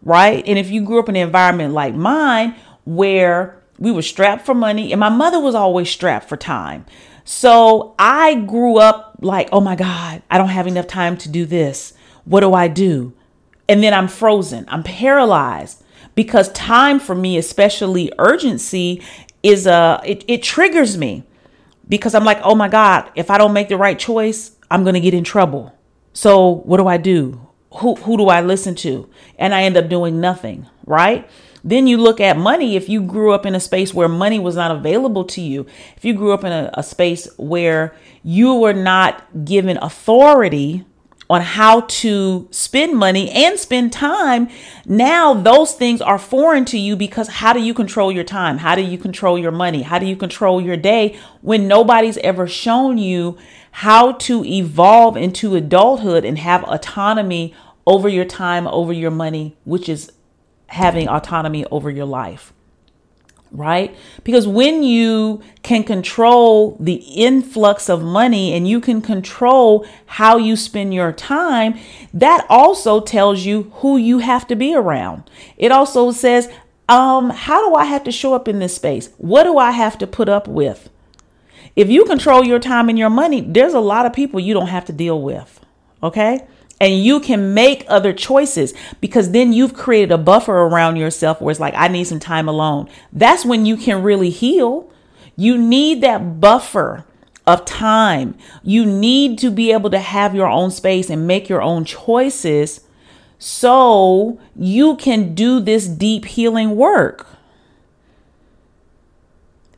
right? 0.02 0.42
And 0.46 0.58
if 0.58 0.70
you 0.70 0.82
grew 0.82 0.98
up 0.98 1.08
in 1.08 1.16
an 1.16 1.22
environment 1.22 1.74
like 1.74 1.94
mine 1.94 2.54
where 2.84 3.60
we 3.78 3.90
were 3.90 4.02
strapped 4.02 4.46
for 4.46 4.54
money 4.54 4.92
and 4.92 5.00
my 5.00 5.08
mother 5.08 5.40
was 5.40 5.54
always 5.54 5.90
strapped 5.90 6.28
for 6.28 6.36
time. 6.36 6.86
So 7.24 7.94
I 7.98 8.34
grew 8.34 8.78
up 8.78 9.16
like, 9.20 9.48
oh 9.50 9.60
my 9.60 9.76
God, 9.76 10.22
I 10.30 10.38
don't 10.38 10.48
have 10.48 10.66
enough 10.66 10.86
time 10.86 11.16
to 11.18 11.28
do 11.28 11.46
this. 11.46 11.94
What 12.24 12.40
do 12.40 12.52
I 12.54 12.68
do? 12.68 13.14
And 13.68 13.82
then 13.82 13.94
I'm 13.94 14.08
frozen, 14.08 14.66
I'm 14.68 14.82
paralyzed 14.82 15.82
because 16.14 16.52
time 16.52 17.00
for 17.00 17.14
me, 17.14 17.38
especially 17.38 18.12
urgency, 18.18 19.02
is 19.42 19.66
a, 19.66 20.00
it, 20.04 20.22
it 20.28 20.42
triggers 20.42 20.98
me 20.98 21.24
because 21.88 22.14
I'm 22.14 22.24
like, 22.24 22.40
oh 22.42 22.54
my 22.54 22.68
God, 22.68 23.10
if 23.14 23.30
I 23.30 23.38
don't 23.38 23.52
make 23.52 23.68
the 23.68 23.76
right 23.76 23.98
choice, 23.98 24.52
I'm 24.70 24.82
going 24.84 24.94
to 24.94 25.00
get 25.00 25.14
in 25.14 25.24
trouble. 25.24 25.76
So 26.12 26.48
what 26.48 26.78
do 26.78 26.86
I 26.86 26.96
do? 26.96 27.48
Who, 27.76 27.96
who 27.96 28.16
do 28.16 28.28
I 28.28 28.40
listen 28.40 28.74
to? 28.76 29.08
And 29.38 29.54
I 29.54 29.64
end 29.64 29.76
up 29.76 29.88
doing 29.88 30.20
nothing, 30.20 30.66
right? 30.86 31.28
Then 31.64 31.86
you 31.86 31.96
look 31.96 32.20
at 32.20 32.36
money. 32.36 32.76
If 32.76 32.88
you 32.88 33.02
grew 33.02 33.32
up 33.32 33.46
in 33.46 33.54
a 33.54 33.60
space 33.60 33.92
where 33.92 34.08
money 34.08 34.38
was 34.38 34.54
not 34.54 34.70
available 34.70 35.24
to 35.24 35.40
you, 35.40 35.66
if 35.96 36.04
you 36.04 36.14
grew 36.14 36.32
up 36.32 36.44
in 36.44 36.52
a, 36.52 36.70
a 36.74 36.82
space 36.82 37.28
where 37.36 37.96
you 38.22 38.54
were 38.54 38.74
not 38.74 39.44
given 39.44 39.78
authority 39.78 40.84
on 41.34 41.42
how 41.42 41.80
to 41.80 42.48
spend 42.50 42.96
money 42.96 43.28
and 43.30 43.58
spend 43.58 43.92
time, 43.92 44.48
now 44.86 45.34
those 45.34 45.74
things 45.74 46.00
are 46.00 46.18
foreign 46.18 46.64
to 46.64 46.78
you 46.78 46.94
because 46.96 47.28
how 47.28 47.52
do 47.52 47.60
you 47.60 47.74
control 47.74 48.10
your 48.12 48.24
time? 48.24 48.58
How 48.58 48.74
do 48.76 48.82
you 48.82 48.96
control 48.96 49.36
your 49.36 49.50
money? 49.50 49.82
How 49.82 49.98
do 49.98 50.06
you 50.06 50.16
control 50.16 50.60
your 50.60 50.76
day 50.76 51.18
when 51.42 51.66
nobody's 51.68 52.18
ever 52.18 52.46
shown 52.46 52.96
you 52.96 53.36
how 53.72 54.12
to 54.12 54.44
evolve 54.44 55.16
into 55.16 55.56
adulthood 55.56 56.24
and 56.24 56.38
have 56.38 56.62
autonomy 56.64 57.52
over 57.86 58.08
your 58.08 58.24
time, 58.24 58.66
over 58.68 58.92
your 58.92 59.10
money, 59.10 59.56
which 59.64 59.88
is 59.88 60.12
having 60.68 61.08
autonomy 61.08 61.66
over 61.66 61.90
your 61.90 62.06
life? 62.06 62.53
Right? 63.54 63.96
Because 64.24 64.46
when 64.46 64.82
you 64.82 65.40
can 65.62 65.84
control 65.84 66.76
the 66.80 66.94
influx 66.94 67.88
of 67.88 68.02
money 68.02 68.52
and 68.52 68.68
you 68.68 68.80
can 68.80 69.00
control 69.00 69.86
how 70.06 70.36
you 70.36 70.56
spend 70.56 70.92
your 70.92 71.12
time, 71.12 71.78
that 72.12 72.44
also 72.50 73.00
tells 73.00 73.46
you 73.46 73.70
who 73.76 73.96
you 73.96 74.18
have 74.18 74.46
to 74.48 74.56
be 74.56 74.74
around. 74.74 75.30
It 75.56 75.72
also 75.72 76.10
says, 76.10 76.50
um, 76.88 77.30
how 77.30 77.66
do 77.68 77.74
I 77.74 77.84
have 77.84 78.04
to 78.04 78.12
show 78.12 78.34
up 78.34 78.48
in 78.48 78.58
this 78.58 78.74
space? 78.74 79.10
What 79.16 79.44
do 79.44 79.56
I 79.56 79.70
have 79.70 79.96
to 79.98 80.06
put 80.06 80.28
up 80.28 80.48
with? 80.48 80.90
If 81.76 81.88
you 81.88 82.04
control 82.04 82.44
your 82.44 82.58
time 82.58 82.88
and 82.88 82.98
your 82.98 83.10
money, 83.10 83.40
there's 83.40 83.74
a 83.74 83.80
lot 83.80 84.04
of 84.04 84.12
people 84.12 84.38
you 84.40 84.52
don't 84.52 84.66
have 84.68 84.84
to 84.86 84.92
deal 84.92 85.20
with. 85.22 85.60
Okay 86.02 86.46
and 86.84 87.02
you 87.02 87.18
can 87.18 87.54
make 87.54 87.86
other 87.88 88.12
choices 88.12 88.74
because 89.00 89.30
then 89.30 89.54
you've 89.54 89.72
created 89.72 90.12
a 90.12 90.18
buffer 90.18 90.52
around 90.52 90.96
yourself 90.96 91.40
where 91.40 91.50
it's 91.50 91.58
like, 91.58 91.72
I 91.74 91.88
need 91.88 92.04
some 92.04 92.20
time 92.20 92.46
alone. 92.46 92.90
That's 93.10 93.42
when 93.42 93.64
you 93.64 93.78
can 93.78 94.02
really 94.02 94.28
heal. 94.28 94.92
You 95.34 95.56
need 95.56 96.02
that 96.02 96.40
buffer 96.40 97.06
of 97.46 97.64
time. 97.64 98.36
You 98.62 98.84
need 98.84 99.38
to 99.38 99.50
be 99.50 99.72
able 99.72 99.88
to 99.92 99.98
have 99.98 100.34
your 100.34 100.46
own 100.46 100.70
space 100.70 101.08
and 101.08 101.26
make 101.26 101.48
your 101.48 101.62
own 101.62 101.86
choices 101.86 102.82
so 103.38 104.38
you 104.54 104.96
can 104.96 105.34
do 105.34 105.60
this 105.60 105.88
deep 105.88 106.26
healing 106.26 106.76
work. 106.76 107.26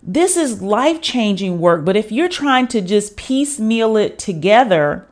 This 0.03 0.37
is 0.37 0.61
life 0.61 1.01
changing 1.01 1.61
work, 1.61 1.85
but 1.85 1.95
if 1.95 2.11
you're 2.11 2.29
trying 2.29 2.67
to 2.69 2.81
just 2.81 3.17
piecemeal 3.17 3.97
it 3.97 4.19
together, 4.19 5.07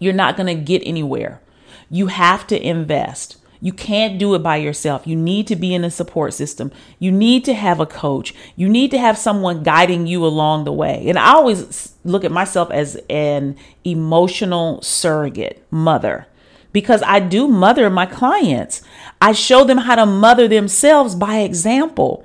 you're 0.00 0.12
not 0.12 0.36
going 0.36 0.48
to 0.48 0.60
get 0.60 0.82
anywhere. 0.84 1.40
You 1.88 2.08
have 2.08 2.48
to 2.48 2.60
invest. 2.60 3.36
You 3.60 3.72
can't 3.72 4.18
do 4.18 4.34
it 4.34 4.42
by 4.42 4.56
yourself. 4.56 5.06
You 5.06 5.14
need 5.14 5.46
to 5.48 5.56
be 5.56 5.74
in 5.74 5.84
a 5.84 5.90
support 5.90 6.32
system. 6.32 6.72
You 6.98 7.12
need 7.12 7.44
to 7.44 7.54
have 7.54 7.78
a 7.78 7.86
coach. 7.86 8.34
You 8.56 8.68
need 8.68 8.90
to 8.92 8.98
have 8.98 9.18
someone 9.18 9.62
guiding 9.62 10.06
you 10.06 10.24
along 10.24 10.64
the 10.64 10.72
way. 10.72 11.04
And 11.06 11.18
I 11.18 11.34
always 11.34 11.94
look 12.02 12.24
at 12.24 12.32
myself 12.32 12.70
as 12.70 12.98
an 13.10 13.56
emotional 13.84 14.80
surrogate 14.80 15.62
mother 15.70 16.26
because 16.72 17.02
I 17.04 17.20
do 17.20 17.48
mother 17.48 17.90
my 17.90 18.06
clients. 18.06 18.82
I 19.20 19.32
show 19.32 19.64
them 19.64 19.78
how 19.78 19.96
to 19.96 20.06
mother 20.06 20.48
themselves 20.48 21.14
by 21.14 21.40
example 21.40 22.24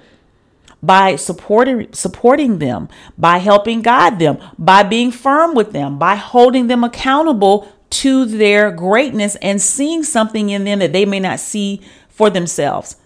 by 0.86 1.16
supporting 1.16 1.92
supporting 1.94 2.60
them, 2.60 2.90
by 3.18 3.38
helping 3.38 3.82
guide 3.82 4.20
them, 4.20 4.38
by 4.58 4.84
being 4.84 5.12
firm 5.12 5.56
with 5.56 5.72
them, 5.72 5.98
by 5.98 6.16
holding 6.16 6.68
them 6.68 6.84
accountable 6.84 7.68
to 7.90 8.26
their 8.26 8.72
greatness 8.72 9.36
and 9.38 9.62
seeing 9.62 10.04
something 10.04 10.50
in 10.50 10.66
them 10.66 10.80
that 10.80 10.94
they 10.94 11.06
may 11.06 11.20
not 11.20 11.40
see 11.40 11.82
for 12.10 12.30
themselves. 12.30 12.98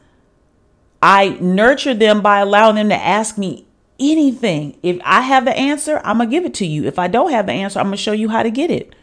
I 1.02 1.30
nurture 1.40 1.94
them 1.94 2.22
by 2.22 2.40
allowing 2.40 2.76
them 2.76 2.90
to 2.90 2.96
ask 2.96 3.38
me 3.38 3.68
anything. 4.00 4.78
If 4.84 5.00
I 5.04 5.22
have 5.22 5.46
the 5.46 5.56
answer, 5.56 6.02
I'm 6.04 6.18
going 6.18 6.30
to 6.30 6.36
give 6.36 6.46
it 6.46 6.54
to 6.56 6.66
you. 6.66 6.86
If 6.86 7.00
I 7.00 7.08
don't 7.08 7.32
have 7.32 7.46
the 7.46 7.54
answer, 7.54 7.80
I'm 7.80 7.88
going 7.88 7.98
to 7.98 8.04
show 8.04 8.12
you 8.12 8.30
how 8.30 8.44
to 8.44 8.52
get 8.52 8.72
it. 8.72 8.96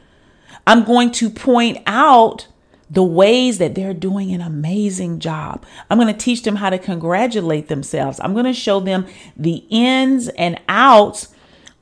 I'm 0.67 0.85
going 0.85 1.13
to 1.13 1.31
point 1.31 1.79
out 1.87 2.49
the 2.89 3.03
ways 3.03 3.59
that 3.59 3.75
they're 3.75 3.95
doing 3.95 4.33
an 4.33 4.41
amazing 4.41 5.19
job. 5.19 5.65
I'm 5.91 5.99
going 5.99 6.13
to 6.13 6.19
teach 6.19 6.43
them 6.43 6.57
how 6.57 6.71
to 6.71 6.79
congratulate 6.79 7.69
themselves. 7.69 8.21
I'm 8.21 8.33
going 8.33 8.45
to 8.47 8.53
show 8.53 8.81
them 8.81 9.07
the 9.37 9.65
ins 9.71 10.29
and 10.29 10.61
outs 10.69 11.35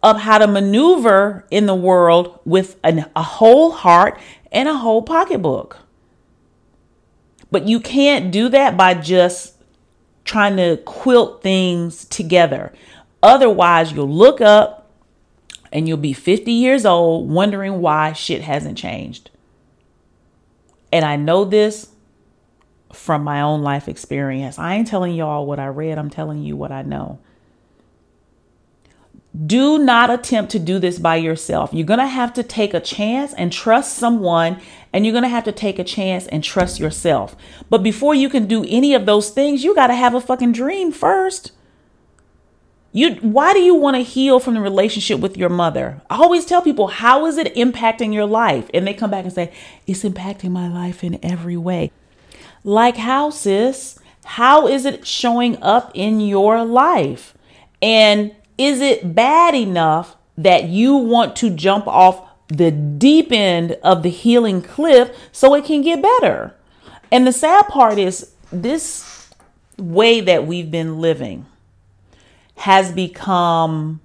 of 0.03 0.21
how 0.21 0.39
to 0.39 0.47
maneuver 0.47 1.47
in 1.51 1.67
the 1.67 1.75
world 1.75 2.39
with 2.45 2.79
an, 2.85 3.07
a 3.15 3.23
whole 3.23 3.73
heart 3.73 4.19
and 4.53 4.69
a 4.69 4.75
whole 4.75 5.03
pocketbook. 5.03 5.79
But 7.51 7.69
you 7.69 7.81
can't 7.81 8.31
do 8.33 8.49
that 8.49 8.77
by 8.77 8.95
just 8.95 9.55
trying 10.25 10.57
to 10.57 10.79
quilt 10.85 11.43
things 11.43 12.05
together. 12.07 12.73
Otherwise, 13.23 13.93
you'll 13.93 14.09
look 14.09 14.41
up 14.41 14.91
and 15.73 15.87
you'll 15.87 15.97
be 15.97 16.13
50 16.13 16.51
years 16.53 16.87
old 16.87 17.31
wondering 17.31 17.81
why 17.81 18.13
shit 18.13 18.43
hasn't 18.43 18.79
changed. 18.79 19.31
And 20.95 21.05
I 21.05 21.17
know 21.17 21.45
this 21.45 21.89
from 22.93 23.25
my 23.25 23.41
own 23.41 23.63
life 23.63 23.89
experience. 23.89 24.61
I 24.61 24.77
ain't 24.77 24.87
telling 24.87 25.13
y'all 25.13 25.45
what 25.45 25.59
I 25.59 25.67
read, 25.67 25.99
I'm 25.99 26.09
telling 26.09 26.45
you 26.45 26.55
what 26.55 26.71
I 26.71 26.83
know. 26.83 27.19
Do 29.45 29.79
not 29.79 30.11
attempt 30.11 30.53
to 30.53 30.61
do 30.61 30.79
this 30.79 31.01
by 31.01 31.17
yourself. 31.17 31.71
You're 31.73 31.85
going 31.85 31.99
to 31.99 32.07
have 32.07 32.33
to 32.35 32.45
take 32.45 32.75
a 32.75 32.79
chance 32.79 33.35
and 33.35 33.53
trust 33.53 33.97
someone, 33.97 34.61
and 34.93 35.05
you're 35.05 35.13
going 35.13 35.25
to 35.25 35.29
have 35.29 35.43
to 35.45 35.53
take 35.53 35.81
a 35.81 35.85
chance 35.85 36.29
and 36.29 36.45
trust 36.45 36.79
yourself. 36.79 37.35
But 37.69 37.83
before 37.83 38.15
you 38.15 38.29
can 38.29 38.47
do 38.47 38.65
any 38.69 38.95
of 38.95 39.05
those 39.05 39.31
things, 39.31 39.65
you 39.65 39.75
got 39.75 39.89
to 39.89 39.97
have 39.97 40.15
a 40.15 40.21
fucking 40.21 40.53
dream 40.53 40.93
first. 40.93 41.51
You 42.97 43.17
why 43.17 43.53
do 43.53 43.59
you 43.59 43.75
want 43.75 43.97
to 43.97 44.03
heal 44.05 44.39
from 44.39 44.55
the 44.55 44.61
relationship 44.61 45.19
with 45.19 45.37
your 45.37 45.49
mother? 45.49 46.01
I 46.09 46.17
always 46.19 46.47
tell 46.47 46.63
people, 46.63 46.87
how 46.87 47.27
is 47.27 47.37
it 47.39 47.53
impacting 47.57 48.15
your 48.15 48.25
life? 48.25 48.71
And 48.73 48.87
they 48.87 48.95
come 48.95 49.11
back 49.11 49.25
and 49.25 49.33
say, 49.33 49.53
it's 49.85 50.05
impacting 50.05 50.53
my 50.53 50.69
life 50.69 51.03
in 51.03 51.19
every 51.21 51.57
way. 51.57 51.91
Like 52.63 52.97
how, 52.97 53.31
sis? 53.31 53.99
How 54.25 54.69
is 54.69 54.85
it 54.85 55.05
showing 55.05 55.61
up 55.61 55.91
in 55.93 56.21
your 56.21 56.65
life? 56.65 57.35
And 57.83 58.33
is 58.57 58.81
it 58.81 59.13
bad 59.13 59.57
enough 59.57 60.17
that 60.39 60.69
you 60.69 60.95
want 60.95 61.35
to 61.37 61.51
jump 61.51 61.89
off 61.89 62.25
the 62.47 62.71
deep 62.71 63.33
end 63.33 63.73
of 63.83 64.05
the 64.05 64.09
healing 64.09 64.63
cliff 64.63 65.11
so 65.33 65.55
it 65.55 65.65
can 65.65 65.83
get 65.83 66.01
better? 66.01 66.55
And 67.11 67.27
the 67.27 67.33
sad 67.33 67.67
part 67.67 67.99
is 67.99 68.31
this 68.53 69.29
way 69.79 70.21
that 70.21 70.47
we've 70.47 70.71
been 70.71 71.01
living 71.01 71.47
has 72.57 72.93
become 72.93 74.01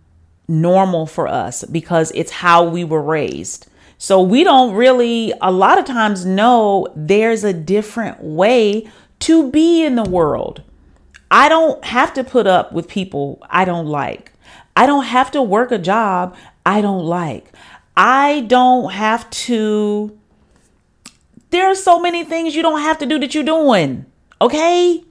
normal 0.48 1.06
for 1.06 1.28
us 1.28 1.64
because 1.66 2.12
it's 2.16 2.32
how 2.32 2.64
we 2.64 2.84
were 2.84 3.02
raised. 3.02 3.68
So 3.98 4.22
we 4.22 4.44
don't 4.44 4.74
really, 4.74 5.34
a 5.42 5.52
lot 5.52 5.78
of 5.78 5.86
times, 5.86 6.26
know 6.26 6.88
there's 6.96 7.44
a 7.44 7.54
different 7.54 8.22
way 8.22 8.90
to 9.20 9.52
be 9.52 9.84
in 9.84 9.96
the 9.96 10.10
world. 10.10 10.64
I 11.30 11.50
don't 11.50 11.84
have 11.86 12.14
to 12.14 12.24
put 12.24 12.48
up 12.48 12.72
with 12.72 12.88
people 12.88 13.40
I 13.50 13.66
don't 13.66 13.86
like. 13.86 14.32
I 14.76 14.86
don't 14.86 15.04
have 15.04 15.32
to 15.32 15.42
work 15.42 15.72
a 15.72 15.78
job 15.78 16.36
I 16.66 16.82
don't 16.82 17.04
like. 17.04 17.52
I 17.98 18.42
don't 18.48 18.94
have 18.94 19.30
to 19.32 20.18
There 21.50 21.68
are 21.68 21.76
so 21.76 22.00
many 22.00 22.24
things 22.24 22.56
you 22.56 22.62
don't 22.62 22.82
have 22.82 22.98
to 23.00 23.06
do 23.06 23.20
that 23.20 23.36
you're 23.36 23.44
doing. 23.44 24.06
Okay? 24.40 25.04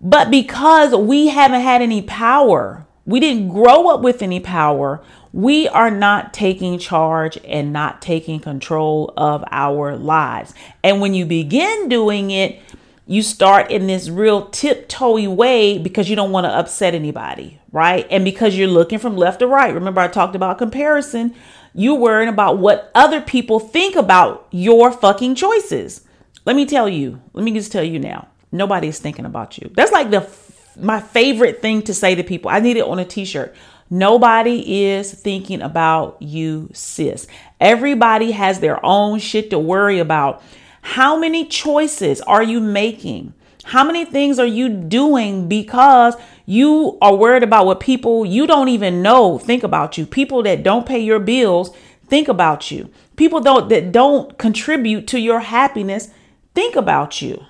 But 0.00 0.30
because 0.30 0.94
we 0.94 1.28
haven't 1.28 1.60
had 1.60 1.82
any 1.82 2.02
power, 2.02 2.86
we 3.04 3.20
didn't 3.20 3.48
grow 3.48 3.88
up 3.88 4.00
with 4.00 4.22
any 4.22 4.38
power, 4.38 5.02
we 5.32 5.68
are 5.68 5.90
not 5.90 6.32
taking 6.32 6.78
charge 6.78 7.38
and 7.44 7.72
not 7.72 8.00
taking 8.00 8.40
control 8.40 9.12
of 9.16 9.44
our 9.50 9.96
lives. 9.96 10.54
And 10.84 11.00
when 11.00 11.14
you 11.14 11.26
begin 11.26 11.88
doing 11.88 12.30
it, 12.30 12.60
you 13.06 13.22
start 13.22 13.70
in 13.70 13.86
this 13.86 14.08
real 14.08 14.48
tiptoey 14.48 15.26
way 15.26 15.78
because 15.78 16.10
you 16.10 16.16
don't 16.16 16.30
want 16.30 16.44
to 16.44 16.50
upset 16.50 16.94
anybody, 16.94 17.58
right? 17.72 18.06
And 18.10 18.24
because 18.24 18.56
you're 18.56 18.68
looking 18.68 18.98
from 18.98 19.16
left 19.16 19.38
to 19.38 19.46
right. 19.46 19.72
Remember, 19.72 20.00
I 20.00 20.08
talked 20.08 20.36
about 20.36 20.58
comparison. 20.58 21.34
You're 21.74 21.98
worrying 21.98 22.28
about 22.28 22.58
what 22.58 22.90
other 22.94 23.22
people 23.22 23.60
think 23.60 23.96
about 23.96 24.46
your 24.50 24.92
fucking 24.92 25.34
choices. 25.36 26.04
Let 26.44 26.54
me 26.54 26.66
tell 26.66 26.88
you, 26.88 27.22
let 27.32 27.44
me 27.44 27.52
just 27.52 27.72
tell 27.72 27.84
you 27.84 27.98
now, 27.98 28.28
nobody's 28.52 28.98
thinking 28.98 29.24
about 29.24 29.58
you. 29.58 29.70
That's 29.74 29.92
like 29.92 30.10
the 30.10 30.28
my 30.76 31.00
favorite 31.00 31.60
thing 31.60 31.82
to 31.82 31.94
say 31.94 32.14
to 32.14 32.22
people. 32.22 32.50
I 32.50 32.60
need 32.60 32.76
it 32.76 32.84
on 32.84 32.98
a 32.98 33.04
t-shirt. 33.04 33.54
Nobody 33.90 34.84
is 34.84 35.12
thinking 35.12 35.62
about 35.62 36.20
you, 36.20 36.70
sis. 36.72 37.26
Everybody 37.60 38.32
has 38.32 38.60
their 38.60 38.84
own 38.84 39.18
shit 39.18 39.50
to 39.50 39.58
worry 39.58 39.98
about. 39.98 40.42
How 40.82 41.18
many 41.18 41.46
choices 41.46 42.20
are 42.20 42.42
you 42.42 42.60
making? 42.60 43.32
How 43.64 43.84
many 43.84 44.04
things 44.04 44.38
are 44.38 44.46
you 44.46 44.68
doing 44.68 45.48
because 45.48 46.16
you 46.46 46.96
are 47.02 47.14
worried 47.14 47.42
about 47.42 47.66
what 47.66 47.80
people 47.80 48.24
you 48.24 48.46
don't 48.46 48.68
even 48.68 49.02
know 49.02 49.38
think 49.38 49.62
about 49.62 49.98
you? 49.98 50.06
People 50.06 50.42
that 50.44 50.62
don't 50.62 50.86
pay 50.86 51.00
your 51.00 51.18
bills 51.18 51.74
think 52.06 52.28
about 52.28 52.70
you. 52.70 52.90
People 53.16 53.40
don't 53.40 53.68
that 53.68 53.92
don't 53.92 54.38
contribute 54.38 55.06
to 55.08 55.18
your 55.18 55.40
happiness 55.40 56.08
think 56.54 56.76
about 56.76 57.20
you. 57.20 57.44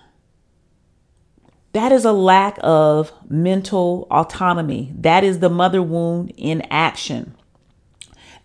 That 1.78 1.92
is 1.92 2.04
a 2.04 2.10
lack 2.10 2.58
of 2.60 3.12
mental 3.30 4.08
autonomy. 4.10 4.92
That 4.98 5.22
is 5.22 5.38
the 5.38 5.48
mother 5.48 5.80
wound 5.80 6.32
in 6.36 6.62
action. 6.70 7.36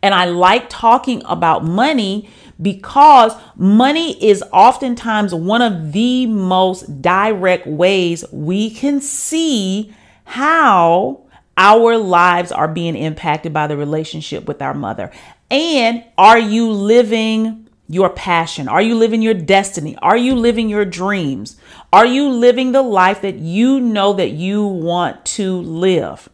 And 0.03 0.13
I 0.13 0.25
like 0.25 0.69
talking 0.69 1.23
about 1.25 1.65
money 1.65 2.29
because 2.61 3.33
money 3.55 4.23
is 4.23 4.43
oftentimes 4.53 5.33
one 5.33 5.63
of 5.63 5.93
the 5.93 6.27
most 6.27 7.01
direct 7.01 7.65
ways 7.65 8.23
we 8.31 8.69
can 8.69 9.01
see 9.01 9.91
how 10.25 11.23
our 11.57 11.97
lives 11.97 12.51
are 12.51 12.67
being 12.67 12.95
impacted 12.95 13.51
by 13.51 13.65
the 13.65 13.75
relationship 13.75 14.47
with 14.47 14.61
our 14.61 14.75
mother. 14.75 15.11
And 15.49 16.03
are 16.19 16.37
you 16.37 16.71
living 16.71 17.62
your 17.87 18.09
passion? 18.09 18.67
Are 18.67 18.81
you 18.81 18.95
living 18.95 19.21
your 19.21 19.33
destiny? 19.33 19.95
Are 20.01 20.17
you 20.17 20.35
living 20.35 20.69
your 20.69 20.85
dreams? 20.85 21.57
Are 21.91 22.05
you 22.05 22.29
living 22.29 22.71
the 22.71 22.81
life 22.81 23.21
that 23.21 23.35
you 23.35 23.79
know 23.79 24.13
that 24.13 24.31
you 24.31 24.65
want 24.65 25.25
to 25.25 25.57
live? 25.57 26.29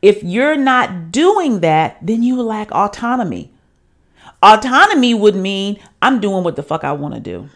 If 0.00 0.22
you're 0.22 0.56
not 0.56 1.12
doing 1.12 1.60
that, 1.60 1.98
then 2.02 2.22
you 2.22 2.40
lack 2.42 2.70
autonomy. 2.72 3.52
Autonomy 4.42 5.14
would 5.14 5.36
mean 5.36 5.78
I'm 6.00 6.20
doing 6.20 6.42
what 6.42 6.56
the 6.56 6.62
fuck 6.62 6.84
I 6.84 6.92
want 6.92 7.14
to 7.14 7.20
do. 7.20 7.48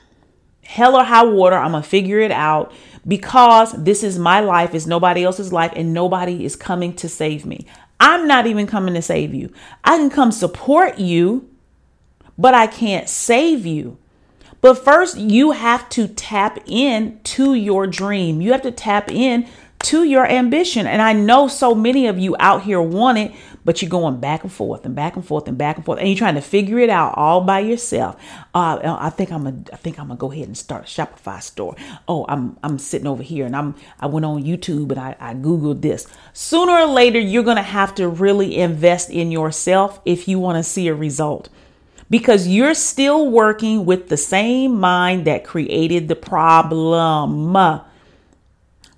Hell 0.62 0.96
or 0.96 1.04
high 1.04 1.24
water, 1.24 1.56
I'm 1.56 1.72
going 1.72 1.82
to 1.82 1.88
figure 1.88 2.20
it 2.20 2.30
out 2.30 2.72
because 3.06 3.72
this 3.72 4.02
is 4.02 4.18
my 4.18 4.40
life, 4.40 4.74
it's 4.74 4.86
nobody 4.86 5.24
else's 5.24 5.52
life, 5.52 5.72
and 5.76 5.92
nobody 5.92 6.44
is 6.44 6.56
coming 6.56 6.94
to 6.96 7.08
save 7.08 7.46
me. 7.46 7.66
I'm 8.00 8.26
not 8.26 8.46
even 8.46 8.66
coming 8.66 8.94
to 8.94 9.02
save 9.02 9.32
you. 9.32 9.52
I 9.84 9.96
can 9.96 10.10
come 10.10 10.32
support 10.32 10.98
you 10.98 11.48
but 12.38 12.54
I 12.54 12.66
can't 12.66 13.08
save 13.08 13.66
you. 13.66 13.98
But 14.60 14.74
first, 14.84 15.16
you 15.16 15.52
have 15.52 15.88
to 15.90 16.08
tap 16.08 16.58
in 16.66 17.20
to 17.24 17.54
your 17.54 17.86
dream. 17.86 18.40
You 18.40 18.52
have 18.52 18.62
to 18.62 18.70
tap 18.70 19.10
in 19.10 19.46
to 19.78 20.04
your 20.04 20.26
ambition. 20.26 20.86
And 20.86 21.02
I 21.02 21.12
know 21.12 21.48
so 21.48 21.74
many 21.74 22.06
of 22.06 22.18
you 22.18 22.34
out 22.40 22.62
here 22.62 22.80
want 22.80 23.18
it, 23.18 23.32
but 23.64 23.82
you're 23.82 23.90
going 23.90 24.18
back 24.18 24.42
and 24.42 24.50
forth 24.50 24.86
and 24.86 24.94
back 24.94 25.16
and 25.16 25.26
forth 25.26 25.46
and 25.46 25.58
back 25.58 25.76
and 25.76 25.84
forth, 25.84 25.98
and 25.98 26.08
you're 26.08 26.16
trying 26.16 26.36
to 26.36 26.40
figure 26.40 26.78
it 26.78 26.88
out 26.88 27.14
all 27.16 27.42
by 27.42 27.60
yourself. 27.60 28.16
Uh, 28.54 28.96
I 28.98 29.10
think 29.10 29.30
I'm 29.30 29.44
gonna, 29.44 29.62
think 29.76 29.98
I'm 29.98 30.08
gonna 30.08 30.18
go 30.18 30.32
ahead 30.32 30.46
and 30.46 30.56
start 30.56 30.84
a 30.84 30.86
Shopify 30.86 31.42
store. 31.42 31.76
Oh, 32.08 32.24
I'm, 32.28 32.56
I'm 32.62 32.78
sitting 32.78 33.06
over 33.06 33.22
here, 33.22 33.44
and 33.44 33.54
I'm, 33.54 33.74
I 34.00 34.06
went 34.06 34.24
on 34.24 34.42
YouTube 34.42 34.90
and 34.92 35.00
I, 35.00 35.16
I 35.20 35.34
googled 35.34 35.82
this. 35.82 36.06
Sooner 36.32 36.72
or 36.72 36.86
later, 36.86 37.18
you're 37.18 37.44
gonna 37.44 37.62
have 37.62 37.94
to 37.96 38.08
really 38.08 38.56
invest 38.56 39.10
in 39.10 39.30
yourself 39.30 40.00
if 40.04 40.26
you 40.26 40.38
want 40.38 40.56
to 40.56 40.62
see 40.62 40.88
a 40.88 40.94
result 40.94 41.48
because 42.08 42.46
you're 42.46 42.74
still 42.74 43.28
working 43.30 43.84
with 43.84 44.08
the 44.08 44.16
same 44.16 44.78
mind 44.78 45.26
that 45.26 45.44
created 45.44 46.08
the 46.08 46.16
problem. 46.16 47.82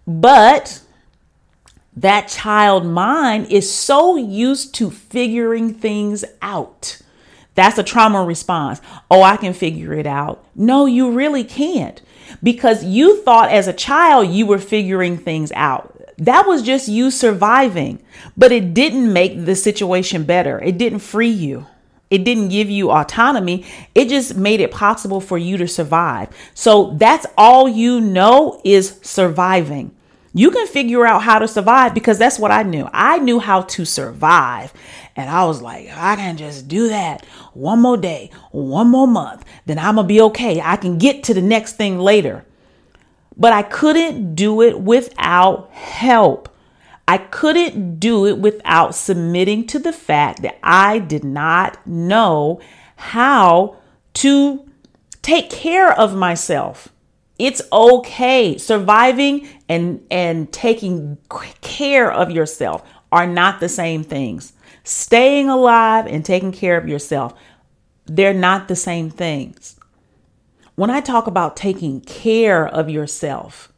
But 0.06 0.82
that 1.96 2.28
child 2.28 2.86
mind 2.86 3.50
is 3.50 3.72
so 3.72 4.16
used 4.16 4.74
to 4.76 4.90
figuring 4.90 5.74
things 5.74 6.24
out. 6.40 7.00
That's 7.54 7.78
a 7.78 7.82
trauma 7.82 8.24
response. 8.24 8.80
Oh, 9.10 9.22
I 9.22 9.36
can 9.36 9.52
figure 9.52 9.92
it 9.92 10.06
out. 10.06 10.44
No, 10.54 10.86
you 10.86 11.10
really 11.10 11.42
can't 11.42 12.00
because 12.42 12.84
you 12.84 13.20
thought 13.22 13.50
as 13.50 13.66
a 13.66 13.72
child 13.72 14.28
you 14.28 14.46
were 14.46 14.58
figuring 14.58 15.18
things 15.18 15.50
out. 15.52 15.94
That 16.18 16.46
was 16.46 16.62
just 16.62 16.88
you 16.88 17.10
surviving, 17.10 18.00
but 18.36 18.52
it 18.52 18.74
didn't 18.74 19.12
make 19.12 19.44
the 19.44 19.56
situation 19.56 20.24
better. 20.24 20.60
It 20.60 20.78
didn't 20.78 21.00
free 21.00 21.30
you. 21.30 21.66
It 22.10 22.24
didn't 22.24 22.48
give 22.48 22.70
you 22.70 22.90
autonomy. 22.90 23.66
It 23.94 24.08
just 24.08 24.36
made 24.36 24.60
it 24.60 24.70
possible 24.70 25.20
for 25.20 25.36
you 25.38 25.56
to 25.58 25.68
survive. 25.68 26.28
So 26.54 26.94
that's 26.96 27.26
all 27.36 27.68
you 27.68 28.00
know 28.00 28.60
is 28.64 28.98
surviving. 29.02 29.94
You 30.34 30.50
can 30.50 30.66
figure 30.66 31.06
out 31.06 31.22
how 31.22 31.38
to 31.38 31.48
survive 31.48 31.94
because 31.94 32.18
that's 32.18 32.38
what 32.38 32.50
I 32.50 32.62
knew. 32.62 32.88
I 32.92 33.18
knew 33.18 33.40
how 33.40 33.62
to 33.62 33.84
survive. 33.84 34.72
And 35.16 35.28
I 35.28 35.44
was 35.44 35.60
like, 35.60 35.88
I 35.92 36.16
can 36.16 36.36
just 36.36 36.68
do 36.68 36.88
that 36.88 37.24
one 37.54 37.80
more 37.80 37.96
day, 37.96 38.30
one 38.52 38.88
more 38.88 39.08
month, 39.08 39.44
then 39.66 39.78
I'm 39.78 39.96
going 39.96 40.04
to 40.04 40.08
be 40.08 40.20
okay. 40.20 40.60
I 40.60 40.76
can 40.76 40.96
get 40.96 41.24
to 41.24 41.34
the 41.34 41.42
next 41.42 41.76
thing 41.76 41.98
later. 41.98 42.44
But 43.36 43.52
I 43.52 43.62
couldn't 43.62 44.34
do 44.34 44.62
it 44.62 44.80
without 44.80 45.70
help. 45.72 46.48
I 47.08 47.16
couldn't 47.16 47.98
do 48.00 48.26
it 48.26 48.36
without 48.36 48.94
submitting 48.94 49.66
to 49.68 49.78
the 49.78 49.94
fact 49.94 50.42
that 50.42 50.58
I 50.62 50.98
did 50.98 51.24
not 51.24 51.84
know 51.86 52.60
how 52.96 53.78
to 54.14 54.68
take 55.22 55.48
care 55.48 55.90
of 55.90 56.14
myself. 56.14 56.88
It's 57.38 57.62
okay. 57.72 58.58
Surviving 58.58 59.48
and 59.70 60.04
and 60.10 60.52
taking 60.52 61.16
care 61.62 62.12
of 62.12 62.30
yourself 62.30 62.86
are 63.10 63.26
not 63.26 63.60
the 63.60 63.70
same 63.70 64.04
things. 64.04 64.52
Staying 64.84 65.48
alive 65.48 66.06
and 66.06 66.22
taking 66.22 66.52
care 66.52 66.76
of 66.76 66.88
yourself, 66.88 67.32
they're 68.04 68.34
not 68.34 68.68
the 68.68 68.76
same 68.76 69.08
things. 69.08 69.76
When 70.74 70.90
I 70.90 71.00
talk 71.00 71.26
about 71.26 71.56
taking 71.56 72.02
care 72.02 72.66
of 72.68 72.90
yourself, 72.90 73.72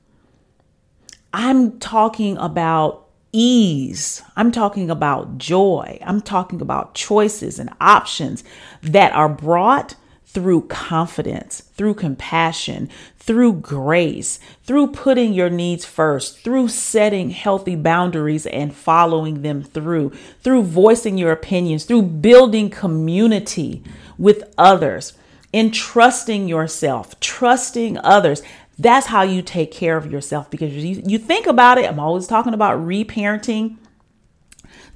I'm 1.33 1.79
talking 1.79 2.37
about 2.37 3.07
ease. 3.33 4.23
I'm 4.37 4.53
talking 4.53 4.91
about 4.91 5.39
joy. 5.39 5.99
I'm 6.05 6.21
talking 6.21 6.61
about 6.61 6.95
choices 6.95 7.59
and 7.59 7.71
options 7.81 8.45
that 8.83 9.13
are 9.13 9.29
brought 9.29 9.95
through 10.27 10.63
confidence, 10.63 11.61
through 11.75 11.95
compassion, 11.95 12.89
through 13.17 13.53
grace, 13.53 14.39
through 14.63 14.87
putting 14.87 15.33
your 15.33 15.51
needs 15.51 15.85
first, 15.85 16.39
through 16.41 16.69
setting 16.69 17.31
healthy 17.31 17.75
boundaries 17.75 18.47
and 18.47 18.75
following 18.75 19.43
them 19.43 19.63
through, 19.63 20.11
through 20.43 20.63
voicing 20.63 21.19
your 21.19 21.33
opinions, 21.33 21.85
through 21.85 22.03
building 22.03 22.71
community 22.71 23.83
with 24.19 24.45
others, 24.57 25.15
in 25.53 25.73
trusting 25.73 26.47
yourself, 26.47 27.19
trusting 27.19 27.99
others. 27.99 28.41
That's 28.81 29.09
how 29.09 29.23
you 29.23 29.43
take 29.43 29.71
care 29.71 29.99
of 29.99 30.11
yourself 30.11 30.51
because 30.51 30.75
you, 30.75 31.03
you 31.05 31.19
think 31.19 31.47
about 31.47 31.77
it. 31.77 31.85
I'm 31.85 32.01
always 32.01 32.27
talking 32.27 32.55
about 32.55 32.79
reparenting 32.79 33.77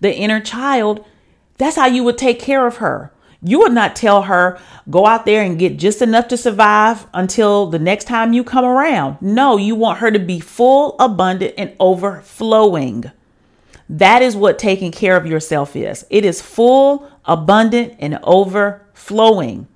the 0.00 0.10
inner 0.10 0.40
child. 0.40 1.04
That's 1.58 1.76
how 1.76 1.84
you 1.84 2.02
would 2.02 2.16
take 2.16 2.40
care 2.40 2.66
of 2.66 2.78
her. 2.78 3.12
You 3.42 3.58
would 3.58 3.72
not 3.72 3.94
tell 3.94 4.22
her, 4.22 4.58
go 4.88 5.04
out 5.04 5.26
there 5.26 5.42
and 5.42 5.58
get 5.58 5.76
just 5.76 6.00
enough 6.00 6.28
to 6.28 6.38
survive 6.38 7.06
until 7.12 7.66
the 7.66 7.78
next 7.78 8.06
time 8.06 8.32
you 8.32 8.42
come 8.42 8.64
around. 8.64 9.20
No, 9.20 9.58
you 9.58 9.74
want 9.74 9.98
her 9.98 10.10
to 10.10 10.18
be 10.18 10.40
full, 10.40 10.96
abundant, 10.98 11.52
and 11.58 11.76
overflowing. 11.78 13.10
That 13.90 14.22
is 14.22 14.34
what 14.34 14.58
taking 14.58 14.92
care 14.92 15.18
of 15.18 15.26
yourself 15.26 15.76
is. 15.76 16.06
It 16.08 16.24
is 16.24 16.40
full, 16.40 17.06
abundant, 17.26 17.96
and 17.98 18.18
overflowing. 18.22 19.68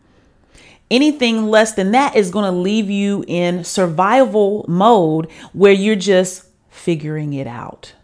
Anything 0.91 1.49
less 1.49 1.75
than 1.75 1.93
that 1.93 2.17
is 2.17 2.31
going 2.31 2.45
to 2.45 2.59
leave 2.59 2.89
you 2.89 3.25
in 3.27 3.65
survival 3.65 4.65
mode 4.69 5.31
where 5.53 5.73
you're 5.73 5.97
just 5.97 6.47
figuring 6.71 7.35
it 7.35 7.47
out. 7.47 7.95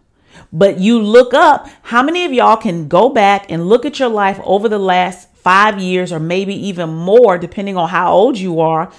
But 0.53 0.79
you 0.79 1.01
look 1.01 1.33
up, 1.35 1.69
how 1.83 2.03
many 2.03 2.25
of 2.25 2.33
y'all 2.33 2.57
can 2.57 2.89
go 2.89 3.09
back 3.09 3.51
and 3.51 3.69
look 3.69 3.87
at 3.87 3.99
your 3.99 4.09
life 4.09 4.39
over 4.45 4.69
the 4.69 4.79
last 4.79 5.29
five 5.35 5.79
years, 5.79 6.11
or 6.11 6.19
maybe 6.19 6.55
even 6.69 6.89
more, 6.89 7.37
depending 7.39 7.77
on 7.77 7.89
how 7.89 8.13
old 8.13 8.39
you 8.39 8.61
are. 8.61 8.91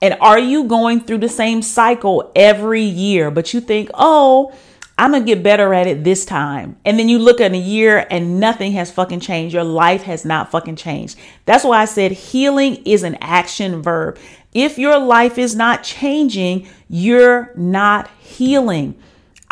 And 0.00 0.16
are 0.20 0.38
you 0.38 0.64
going 0.64 1.00
through 1.00 1.18
the 1.18 1.28
same 1.28 1.62
cycle 1.62 2.32
every 2.34 2.82
year? 2.82 3.30
But 3.30 3.54
you 3.54 3.60
think, 3.60 3.88
oh, 3.94 4.52
I'm 4.98 5.12
gonna 5.12 5.24
get 5.24 5.42
better 5.42 5.72
at 5.74 5.86
it 5.86 6.04
this 6.04 6.24
time. 6.24 6.76
And 6.84 6.98
then 6.98 7.08
you 7.08 7.18
look 7.18 7.40
at 7.40 7.52
a 7.52 7.58
year 7.58 8.06
and 8.10 8.38
nothing 8.38 8.72
has 8.72 8.90
fucking 8.90 9.20
changed. 9.20 9.54
Your 9.54 9.64
life 9.64 10.02
has 10.02 10.24
not 10.24 10.50
fucking 10.50 10.76
changed. 10.76 11.18
That's 11.44 11.64
why 11.64 11.80
I 11.80 11.86
said 11.86 12.12
healing 12.12 12.76
is 12.84 13.02
an 13.02 13.16
action 13.20 13.82
verb. 13.82 14.18
If 14.52 14.78
your 14.78 14.98
life 14.98 15.38
is 15.38 15.56
not 15.56 15.82
changing, 15.82 16.68
you're 16.88 17.52
not 17.56 18.10
healing. 18.20 18.94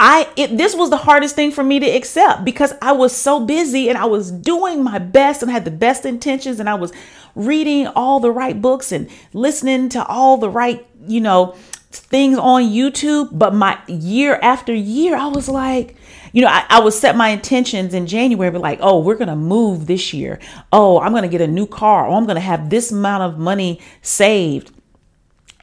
I 0.02 0.28
it, 0.36 0.56
this 0.56 0.74
was 0.74 0.88
the 0.88 0.96
hardest 0.96 1.36
thing 1.36 1.50
for 1.50 1.62
me 1.62 1.78
to 1.78 1.86
accept 1.86 2.44
because 2.44 2.72
I 2.80 2.92
was 2.92 3.14
so 3.14 3.44
busy 3.44 3.90
and 3.90 3.98
I 3.98 4.06
was 4.06 4.30
doing 4.30 4.82
my 4.82 4.98
best 4.98 5.42
and 5.42 5.50
had 5.50 5.66
the 5.66 5.70
best 5.70 6.06
intentions 6.06 6.58
and 6.58 6.70
I 6.70 6.74
was 6.74 6.90
reading 7.34 7.86
all 7.88 8.18
the 8.18 8.30
right 8.30 8.60
books 8.60 8.92
and 8.92 9.10
listening 9.34 9.90
to 9.90 10.04
all 10.06 10.38
the 10.38 10.48
right, 10.48 10.86
you 11.06 11.20
know, 11.20 11.54
things 11.90 12.38
on 12.38 12.64
YouTube. 12.64 13.28
But 13.32 13.54
my 13.54 13.78
year 13.86 14.38
after 14.42 14.74
year, 14.74 15.16
I 15.16 15.26
was 15.26 15.48
like, 15.48 15.96
you 16.32 16.42
know, 16.42 16.48
I, 16.48 16.64
I 16.68 16.80
would 16.80 16.92
set 16.92 17.16
my 17.16 17.30
intentions 17.30 17.94
in 17.94 18.06
January, 18.06 18.50
but 18.50 18.60
like, 18.60 18.78
oh, 18.82 19.00
we're 19.00 19.16
gonna 19.16 19.36
move 19.36 19.86
this 19.86 20.12
year. 20.12 20.38
Oh, 20.72 21.00
I'm 21.00 21.12
gonna 21.12 21.28
get 21.28 21.40
a 21.40 21.46
new 21.46 21.66
car. 21.66 22.06
Oh, 22.06 22.14
I'm 22.14 22.26
gonna 22.26 22.40
have 22.40 22.70
this 22.70 22.92
amount 22.92 23.22
of 23.24 23.38
money 23.38 23.80
saved. 24.02 24.72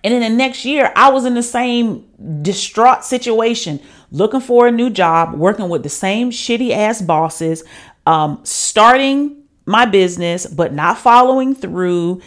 And 0.04 0.14
then 0.14 0.22
the 0.22 0.38
next 0.38 0.64
year, 0.64 0.92
I 0.96 1.10
was 1.10 1.26
in 1.26 1.34
the 1.34 1.44
same 1.44 2.08
distraught 2.42 3.04
situation, 3.04 3.82
looking 4.12 4.42
for 4.42 4.68
a 4.68 4.72
new 4.72 4.90
job, 4.90 5.34
working 5.34 5.70
with 5.70 5.84
the 5.84 5.90
same 5.90 6.32
shitty 6.32 6.72
ass 6.72 7.02
bosses, 7.02 7.64
um, 8.06 8.40
starting 8.44 9.44
my 9.66 9.86
business, 9.86 10.46
but 10.46 10.74
not 10.74 10.98
following 10.98 11.54
through. 11.54 12.22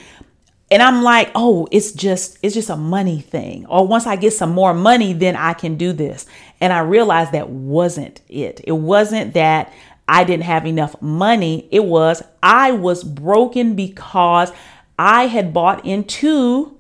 And 0.71 0.83
I'm 0.83 1.03
like, 1.03 1.33
oh, 1.35 1.67
it's 1.73 1.91
just, 1.91 2.39
it's 2.43 2.55
just 2.55 2.71
a 2.71 2.77
money 2.77 3.21
thing. 3.21 3.67
Or 3.67 3.87
once 3.87 4.07
I 4.07 4.15
get 4.15 4.33
some 4.33 4.51
more 4.51 4.73
money, 4.73 5.13
then 5.13 5.35
I 5.35 5.53
can 5.53 5.77
do 5.77 5.93
this. 5.93 6.27
And 6.61 6.73
I 6.73 6.79
realized 6.81 7.33
that 7.33 7.49
wasn't 7.49 8.21
it. 8.29 8.61
It 8.65 8.73
wasn't 8.73 9.35
that 9.35 9.73
I 10.07 10.25
didn't 10.25 10.45
have 10.45 10.67
enough 10.67 11.01
money. 11.03 11.69
It 11.71 11.85
was 11.85 12.23
I 12.43 12.73
was 12.73 13.05
broken 13.05 13.75
because 13.75 14.53
I 14.99 15.27
had 15.27 15.53
bought 15.55 15.87
into 15.87 16.77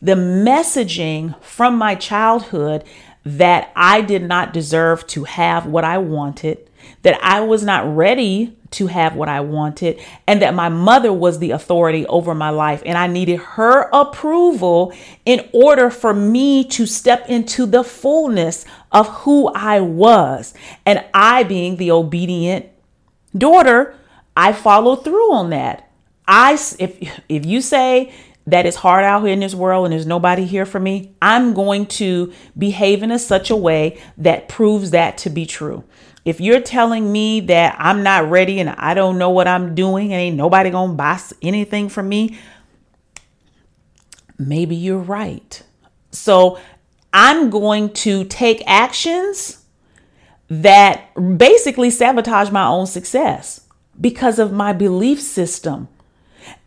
the 0.00 0.12
messaging 0.12 1.40
from 1.42 1.76
my 1.76 1.94
childhood 1.94 2.84
that 3.24 3.72
I 3.74 4.02
did 4.02 4.22
not 4.22 4.52
deserve 4.52 5.06
to 5.08 5.24
have 5.24 5.66
what 5.66 5.84
I 5.84 5.98
wanted, 5.98 6.70
that 7.02 7.18
I 7.22 7.40
was 7.40 7.64
not 7.64 7.96
ready 7.96 8.55
to 8.72 8.88
have 8.88 9.14
what 9.14 9.28
I 9.28 9.40
wanted, 9.40 10.00
and 10.26 10.42
that 10.42 10.54
my 10.54 10.68
mother 10.68 11.12
was 11.12 11.38
the 11.38 11.52
authority 11.52 12.06
over 12.06 12.34
my 12.34 12.50
life. 12.50 12.82
And 12.84 12.98
I 12.98 13.06
needed 13.06 13.38
her 13.38 13.88
approval 13.92 14.92
in 15.24 15.48
order 15.52 15.90
for 15.90 16.12
me 16.12 16.64
to 16.64 16.86
step 16.86 17.28
into 17.28 17.66
the 17.66 17.84
fullness 17.84 18.64
of 18.92 19.08
who 19.08 19.48
I 19.48 19.80
was. 19.80 20.54
And 20.84 21.04
I, 21.14 21.42
being 21.44 21.76
the 21.76 21.90
obedient 21.90 22.66
daughter, 23.36 23.94
I 24.36 24.52
followed 24.52 25.04
through 25.04 25.32
on 25.32 25.50
that. 25.50 25.90
I, 26.28 26.54
if, 26.78 27.22
if 27.28 27.46
you 27.46 27.60
say 27.60 28.12
that 28.46 28.66
it's 28.66 28.76
hard 28.76 29.04
out 29.04 29.22
here 29.22 29.32
in 29.32 29.40
this 29.40 29.54
world 29.54 29.86
and 29.86 29.92
there's 29.92 30.06
nobody 30.06 30.44
here 30.44 30.66
for 30.66 30.78
me, 30.78 31.14
I'm 31.20 31.54
going 31.54 31.86
to 31.86 32.32
behave 32.56 33.02
in 33.02 33.10
a 33.10 33.18
such 33.18 33.50
a 33.50 33.56
way 33.56 34.00
that 34.18 34.48
proves 34.48 34.90
that 34.90 35.18
to 35.18 35.30
be 35.30 35.46
true. 35.46 35.84
If 36.26 36.40
you're 36.40 36.60
telling 36.60 37.12
me 37.12 37.38
that 37.42 37.76
I'm 37.78 38.02
not 38.02 38.28
ready 38.28 38.58
and 38.58 38.70
I 38.70 38.94
don't 38.94 39.16
know 39.16 39.30
what 39.30 39.46
I'm 39.46 39.76
doing 39.76 40.12
and 40.12 40.20
ain't 40.20 40.36
nobody 40.36 40.70
gonna 40.70 40.94
buy 40.94 41.20
anything 41.40 41.88
from 41.88 42.08
me, 42.08 42.36
maybe 44.36 44.74
you're 44.74 44.98
right. 44.98 45.62
So 46.10 46.58
I'm 47.12 47.48
going 47.48 47.92
to 47.92 48.24
take 48.24 48.60
actions 48.66 49.64
that 50.48 51.10
basically 51.38 51.90
sabotage 51.90 52.50
my 52.50 52.66
own 52.66 52.88
success 52.88 53.60
because 54.00 54.40
of 54.40 54.52
my 54.52 54.72
belief 54.72 55.20
system. 55.22 55.86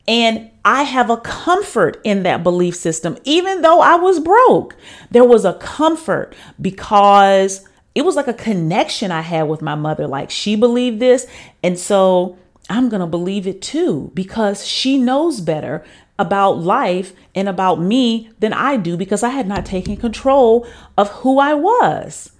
And 0.07 0.51
I 0.63 0.83
have 0.83 1.09
a 1.09 1.17
comfort 1.17 1.99
in 2.05 2.23
that 2.23 2.43
belief 2.43 2.75
system, 2.75 3.17
even 3.25 3.61
though 3.61 3.81
I 3.81 3.95
was 3.95 4.21
broke. 4.21 4.77
There 5.11 5.25
was 5.25 5.43
a 5.43 5.53
comfort 5.53 6.33
because 6.61 7.68
it 7.95 8.03
was 8.03 8.15
like 8.15 8.27
a 8.27 8.33
connection 8.33 9.11
I 9.11 9.21
had 9.21 9.43
with 9.43 9.61
my 9.61 9.75
mother. 9.75 10.07
Like 10.07 10.29
she 10.29 10.55
believed 10.55 10.99
this. 10.99 11.27
And 11.63 11.77
so 11.77 12.37
I'm 12.69 12.89
going 12.89 13.01
to 13.01 13.07
believe 13.07 13.47
it 13.47 13.61
too 13.61 14.11
because 14.13 14.65
she 14.65 14.97
knows 14.97 15.41
better 15.41 15.83
about 16.17 16.59
life 16.59 17.13
and 17.33 17.47
about 17.47 17.81
me 17.81 18.29
than 18.39 18.53
I 18.53 18.77
do 18.77 18.97
because 18.97 19.23
I 19.23 19.29
had 19.29 19.47
not 19.47 19.65
taken 19.65 19.97
control 19.97 20.67
of 20.97 21.09
who 21.09 21.39
I 21.39 21.53
was. 21.53 22.31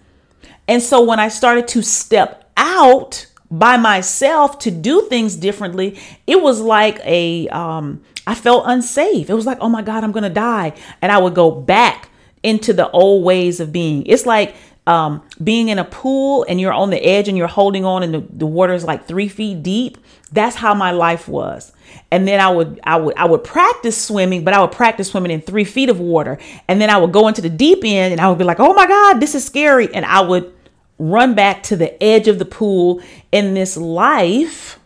And 0.68 0.84
so 0.84 1.02
when 1.04 1.20
I 1.20 1.30
started 1.30 1.68
to 1.70 1.82
step 1.82 2.52
out 2.56 3.26
by 3.50 3.78
myself 3.78 4.60
to 4.60 4.72
do 4.72 5.08
things 5.10 5.36
differently, 5.36 6.00
it 6.28 6.42
was 6.42 6.62
like 6.62 7.00
a, 7.04 7.48
um, 7.48 8.04
I 8.28 8.36
felt 8.36 8.66
unsafe. 8.68 9.30
It 9.30 9.34
was 9.34 9.48
like, 9.48 9.58
oh 9.62 9.70
my 9.70 9.82
God, 9.82 10.04
I'm 10.04 10.12
going 10.12 10.24
to 10.24 10.30
die. 10.30 10.74
And 11.02 11.12
I 11.12 11.18
would 11.18 11.34
go 11.34 11.50
back 11.50 12.10
into 12.44 12.74
the 12.74 12.90
old 12.92 13.24
ways 13.24 13.60
of 13.60 13.72
being. 13.72 14.06
It's 14.06 14.26
like 14.26 14.56
um, 14.90 15.22
being 15.42 15.70
in 15.70 15.78
a 15.78 15.86
pool 15.86 16.48
and 16.50 16.60
you're 16.60 16.74
on 16.74 16.90
the 16.90 16.98
edge 16.98 17.28
and 17.28 17.38
you're 17.38 17.48
holding 17.48 17.86
on 17.86 18.02
and 18.02 18.12
the, 18.12 18.26
the 18.32 18.48
water 18.48 18.74
is 18.74 18.84
like 18.84 19.08
three 19.08 19.28
feet 19.28 19.62
deep. 19.62 20.00
That's 20.32 20.56
how 20.56 20.74
my 20.74 20.90
life 20.90 21.28
was. 21.28 21.72
And 22.10 22.28
then 22.28 22.40
I 22.40 22.50
would, 22.50 22.80
I 22.84 22.98
would, 22.98 23.16
I 23.16 23.26
would 23.26 23.44
practice 23.44 24.02
swimming, 24.02 24.44
but 24.44 24.56
I 24.56 24.62
would 24.62 24.72
practice 24.72 25.10
swimming 25.10 25.30
in 25.30 25.42
three 25.42 25.64
feet 25.64 25.90
of 25.90 26.00
water. 26.00 26.40
And 26.68 26.82
then 26.82 26.90
I 26.90 26.98
would 26.98 27.12
go 27.12 27.28
into 27.28 27.40
the 27.40 27.52
deep 27.52 27.84
end 27.86 28.14
and 28.14 28.20
I 28.20 28.30
would 28.30 28.40
be 28.40 28.44
like, 28.44 28.60
oh 28.60 28.74
my 28.74 28.88
God, 28.88 29.20
this 29.20 29.36
is 29.36 29.46
scary. 29.46 29.94
And 29.94 30.06
I 30.06 30.22
would 30.22 30.52
run 30.98 31.36
back 31.36 31.62
to 31.64 31.76
the 31.76 32.02
edge 32.04 32.28
of 32.28 32.40
the 32.40 32.46
pool 32.46 33.00
in 33.32 33.54
this 33.54 33.78
life 33.78 34.80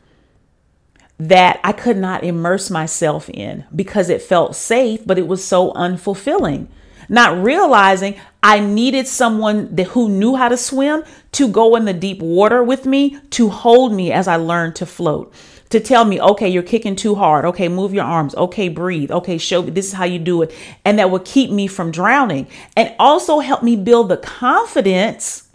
that 1.18 1.62
I 1.64 1.72
could 1.72 1.96
not 1.96 2.26
immerse 2.26 2.70
myself 2.70 3.30
in 3.30 3.64
because 3.74 4.10
it 4.10 4.22
felt 4.22 4.58
safe, 4.58 5.00
but 5.06 5.18
it 5.18 5.28
was 5.28 5.46
so 5.46 5.72
unfulfilling. 5.72 6.68
Not 7.10 7.44
realizing 7.44 8.20
I 8.42 8.60
needed 8.60 9.08
someone 9.08 9.76
that, 9.76 9.88
who 9.88 10.10
knew 10.10 10.36
how 10.36 10.50
to 10.50 10.58
swim 10.58 11.04
to 11.34 11.48
go 11.48 11.76
in 11.76 11.86
the 11.86 11.94
deep 11.94 12.20
water 12.20 12.64
with 12.64 12.86
me, 12.86 13.18
to 13.32 13.50
hold 13.50 13.94
me 13.94 14.12
as 14.12 14.28
I 14.28 14.36
learned 14.36 14.76
to 14.78 14.86
float, 14.86 15.34
to 15.70 15.80
tell 15.80 16.06
me, 16.06 16.22
okay, 16.22 16.50
you're 16.50 16.62
kicking 16.62 16.96
too 16.96 17.16
hard. 17.16 17.46
Okay, 17.46 17.68
move 17.68 17.94
your 17.94 18.04
arms. 18.04 18.36
Okay, 18.36 18.70
breathe. 18.70 19.12
Okay, 19.12 19.38
show 19.38 19.64
me 19.64 19.72
this 19.72 19.88
is 19.88 19.94
how 19.94 20.04
you 20.04 20.20
do 20.20 20.42
it. 20.42 20.54
And 20.86 21.00
that 21.00 21.10
would 21.10 21.26
keep 21.26 21.50
me 21.50 21.68
from 21.68 21.90
drowning 21.90 22.48
and 22.76 22.94
also 23.00 23.40
help 23.40 23.64
me 23.64 23.76
build 23.76 24.10
the 24.10 24.18
confidence 24.18 25.50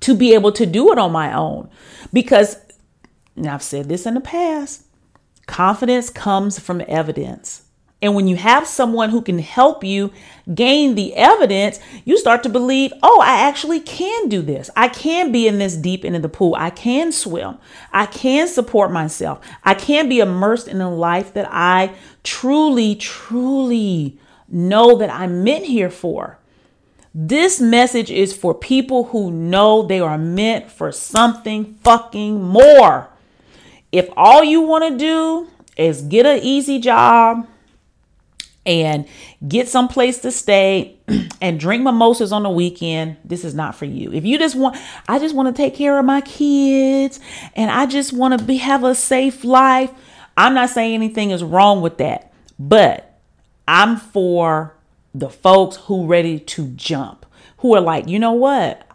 to 0.00 0.14
be 0.14 0.32
able 0.32 0.52
to 0.52 0.64
do 0.64 0.90
it 0.92 0.98
on 0.98 1.12
my 1.12 1.34
own. 1.34 1.68
Because, 2.12 2.56
I've 3.46 3.62
said 3.62 3.88
this 3.88 4.06
in 4.06 4.14
the 4.14 4.20
past, 4.20 4.86
confidence 5.46 6.08
comes 6.08 6.58
from 6.58 6.82
evidence. 6.88 7.63
And 8.04 8.14
when 8.14 8.28
you 8.28 8.36
have 8.36 8.66
someone 8.66 9.08
who 9.08 9.22
can 9.22 9.38
help 9.38 9.82
you 9.82 10.12
gain 10.54 10.94
the 10.94 11.14
evidence, 11.14 11.80
you 12.04 12.18
start 12.18 12.42
to 12.42 12.50
believe, 12.50 12.92
oh, 13.02 13.22
I 13.22 13.40
actually 13.40 13.80
can 13.80 14.28
do 14.28 14.42
this. 14.42 14.68
I 14.76 14.88
can 14.88 15.32
be 15.32 15.48
in 15.48 15.58
this 15.58 15.74
deep 15.74 16.04
of 16.04 16.20
the 16.20 16.28
pool. 16.28 16.54
I 16.54 16.68
can 16.68 17.12
swim. 17.12 17.56
I 17.94 18.04
can 18.04 18.46
support 18.46 18.92
myself. 18.92 19.40
I 19.64 19.72
can 19.72 20.10
be 20.10 20.20
immersed 20.20 20.68
in 20.68 20.82
a 20.82 20.94
life 20.94 21.32
that 21.32 21.48
I 21.50 21.94
truly, 22.22 22.94
truly 22.94 24.18
know 24.50 24.98
that 24.98 25.08
I'm 25.08 25.42
meant 25.42 25.64
here 25.64 25.88
for. 25.88 26.38
This 27.14 27.58
message 27.58 28.10
is 28.10 28.36
for 28.36 28.52
people 28.52 29.04
who 29.04 29.30
know 29.30 29.82
they 29.82 30.00
are 30.00 30.18
meant 30.18 30.70
for 30.70 30.92
something 30.92 31.78
fucking 31.82 32.42
more. 32.42 33.08
If 33.92 34.10
all 34.14 34.44
you 34.44 34.60
want 34.60 34.92
to 34.92 34.98
do 34.98 35.48
is 35.78 36.02
get 36.02 36.26
an 36.26 36.40
easy 36.42 36.78
job 36.78 37.48
and 38.66 39.06
get 39.46 39.68
some 39.68 39.88
place 39.88 40.18
to 40.20 40.30
stay 40.30 40.96
and 41.40 41.60
drink 41.60 41.82
mimosas 41.82 42.32
on 42.32 42.42
the 42.42 42.50
weekend, 42.50 43.16
this 43.24 43.44
is 43.44 43.54
not 43.54 43.74
for 43.74 43.84
you. 43.84 44.12
If 44.12 44.24
you 44.24 44.38
just 44.38 44.54
want, 44.56 44.76
I 45.08 45.18
just 45.18 45.34
want 45.34 45.54
to 45.54 45.62
take 45.62 45.74
care 45.74 45.98
of 45.98 46.04
my 46.04 46.20
kids 46.22 47.20
and 47.54 47.70
I 47.70 47.86
just 47.86 48.12
want 48.12 48.38
to 48.38 48.44
be 48.44 48.56
have 48.56 48.84
a 48.84 48.94
safe 48.94 49.44
life. 49.44 49.90
I'm 50.36 50.54
not 50.54 50.70
saying 50.70 50.94
anything 50.94 51.30
is 51.30 51.44
wrong 51.44 51.80
with 51.80 51.98
that, 51.98 52.32
but 52.58 53.18
I'm 53.68 53.96
for 53.96 54.74
the 55.14 55.30
folks 55.30 55.76
who 55.76 56.06
ready 56.06 56.40
to 56.40 56.68
jump, 56.68 57.24
who 57.58 57.74
are 57.74 57.80
like, 57.80 58.08
you 58.08 58.18
know 58.18 58.32
what? 58.32 58.86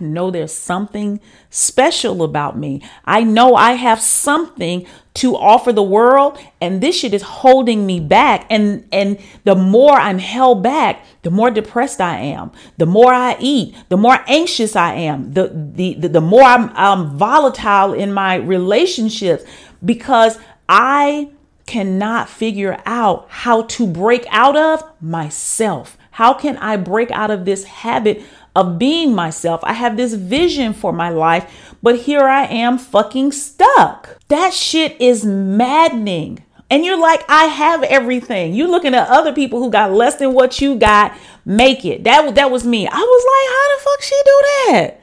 Know 0.00 0.30
there's 0.30 0.52
something 0.52 1.20
special 1.50 2.22
about 2.22 2.58
me. 2.58 2.82
I 3.04 3.22
know 3.22 3.54
I 3.54 3.72
have 3.72 4.00
something 4.00 4.86
to 5.14 5.36
offer 5.36 5.72
the 5.72 5.82
world 5.82 6.38
and 6.60 6.80
this 6.80 6.98
shit 6.98 7.12
is 7.12 7.22
holding 7.22 7.84
me 7.84 8.00
back 8.00 8.46
and 8.48 8.86
and 8.92 9.18
the 9.44 9.54
more 9.54 9.92
I'm 9.98 10.18
held 10.18 10.62
back, 10.62 11.04
the 11.22 11.30
more 11.30 11.50
depressed 11.50 12.00
I 12.00 12.18
am. 12.18 12.52
The 12.78 12.86
more 12.86 13.12
I 13.12 13.36
eat, 13.40 13.74
the 13.88 13.96
more 13.96 14.24
anxious 14.26 14.76
I 14.76 14.94
am. 14.94 15.32
The 15.32 15.48
the 15.48 15.94
the, 15.94 16.08
the 16.08 16.20
more 16.20 16.42
I'm, 16.42 16.70
I'm 16.74 17.16
volatile 17.16 17.92
in 17.92 18.12
my 18.12 18.36
relationships 18.36 19.44
because 19.84 20.38
I 20.68 21.30
cannot 21.66 22.28
figure 22.28 22.80
out 22.84 23.26
how 23.28 23.62
to 23.62 23.86
break 23.86 24.26
out 24.30 24.56
of 24.56 24.82
myself. 25.00 25.96
How 26.12 26.34
can 26.34 26.56
I 26.56 26.76
break 26.76 27.10
out 27.12 27.30
of 27.30 27.44
this 27.44 27.64
habit 27.64 28.24
of 28.54 28.78
being 28.78 29.14
myself? 29.14 29.60
I 29.62 29.72
have 29.72 29.96
this 29.96 30.14
vision 30.14 30.72
for 30.72 30.92
my 30.92 31.08
life, 31.08 31.74
but 31.82 32.00
here 32.00 32.24
I 32.24 32.44
am 32.44 32.78
fucking 32.78 33.32
stuck. 33.32 34.18
That 34.28 34.52
shit 34.52 35.00
is 35.00 35.24
maddening. 35.24 36.44
And 36.70 36.84
you're 36.84 37.00
like, 37.00 37.24
I 37.28 37.44
have 37.46 37.82
everything. 37.82 38.54
You're 38.54 38.68
looking 38.68 38.94
at 38.94 39.08
other 39.08 39.32
people 39.32 39.58
who 39.58 39.70
got 39.70 39.92
less 39.92 40.16
than 40.16 40.34
what 40.34 40.60
you 40.60 40.76
got, 40.76 41.16
make 41.44 41.84
it. 41.84 42.04
That 42.04 42.34
that 42.36 42.50
was 42.50 42.64
me. 42.64 42.86
I 42.86 42.96
was 42.96 43.24
like, 43.32 43.50
how 43.56 43.74
the 43.74 43.82
fuck 43.84 44.02
she 44.02 44.22
do 44.24 44.42
that? 44.72 45.00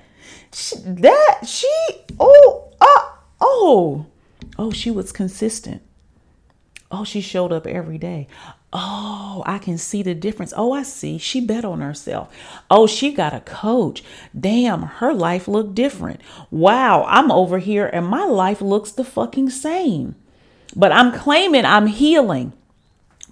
She, 0.53 0.75
that 1.01 1.45
she 1.45 2.05
oh 2.19 2.69
uh, 2.79 3.09
oh 3.41 4.05
oh 4.57 4.71
she 4.71 4.89
was 4.89 5.11
consistent. 5.11 5.81
Oh, 6.89 7.03
she 7.03 7.19
showed 7.19 7.51
up 7.51 7.67
every 7.67 7.97
day. 7.97 8.27
Oh, 8.73 9.43
I 9.45 9.59
can 9.59 9.77
see 9.77 10.03
the 10.03 10.13
difference. 10.13 10.53
Oh, 10.55 10.73
I 10.73 10.83
see. 10.83 11.17
She 11.17 11.39
bet 11.39 11.63
on 11.63 11.79
herself. 11.79 12.33
Oh, 12.69 12.85
she 12.85 13.13
got 13.13 13.33
a 13.33 13.39
coach. 13.39 14.03
Damn, 14.37 14.81
her 14.83 15.13
life 15.13 15.47
looked 15.47 15.73
different. 15.73 16.19
Wow, 16.51 17.05
I'm 17.07 17.31
over 17.31 17.59
here 17.59 17.87
and 17.87 18.05
my 18.05 18.25
life 18.25 18.61
looks 18.61 18.91
the 18.91 19.05
fucking 19.05 19.51
same. 19.51 20.15
But 20.75 20.91
I'm 20.91 21.17
claiming 21.17 21.65
I'm 21.65 21.87
healing. 21.87 22.51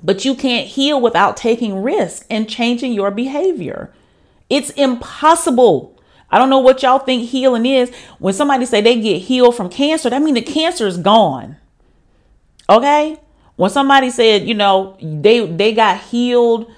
But 0.01 0.23
you 0.23 0.35
can't 0.35 0.67
heal 0.67 1.01
without 1.01 1.35
taking 1.35 1.81
risk 1.81 2.25
and 2.29 2.49
changing 2.49 2.93
your 2.93 3.11
behavior. 3.11 3.93
It's 4.49 4.69
impossible. 4.71 5.99
I 6.29 6.37
don't 6.37 6.49
know 6.49 6.59
what 6.59 6.81
y'all 6.81 6.99
think 6.99 7.29
healing 7.29 7.65
is. 7.65 7.93
When 8.19 8.33
somebody 8.33 8.65
say 8.65 8.81
they 8.81 8.99
get 9.01 9.23
healed 9.23 9.55
from 9.55 9.69
cancer, 9.69 10.09
that 10.09 10.21
means 10.21 10.35
the 10.35 10.41
cancer 10.41 10.87
is 10.87 10.97
gone. 10.97 11.57
Okay? 12.69 13.17
When 13.55 13.69
somebody 13.69 14.09
said, 14.09 14.47
you 14.47 14.53
know, 14.53 14.97
they 15.01 15.45
they 15.45 15.73
got 15.73 16.01
healed 16.01 16.71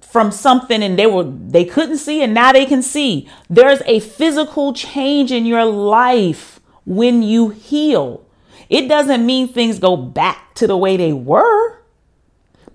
from 0.00 0.30
something 0.30 0.82
and 0.82 0.98
they 0.98 1.06
were 1.06 1.24
they 1.24 1.64
couldn't 1.64 1.98
see 1.98 2.22
and 2.22 2.34
now 2.34 2.52
they 2.52 2.66
can 2.66 2.82
see. 2.82 3.28
There's 3.48 3.82
a 3.86 4.00
physical 4.00 4.72
change 4.72 5.32
in 5.32 5.46
your 5.46 5.64
life 5.64 6.60
when 6.84 7.22
you 7.22 7.48
heal. 7.48 8.24
It 8.68 8.88
doesn't 8.88 9.24
mean 9.24 9.48
things 9.48 9.78
go 9.78 9.96
back 9.96 10.54
to 10.54 10.66
the 10.66 10.76
way 10.76 10.96
they 10.96 11.12
were, 11.12 11.78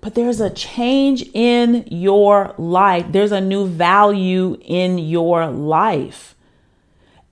but 0.00 0.14
there's 0.14 0.40
a 0.40 0.50
change 0.50 1.22
in 1.32 1.84
your 1.90 2.54
life. 2.58 3.06
There's 3.10 3.32
a 3.32 3.40
new 3.40 3.66
value 3.66 4.56
in 4.60 4.98
your 4.98 5.46
life. 5.46 6.34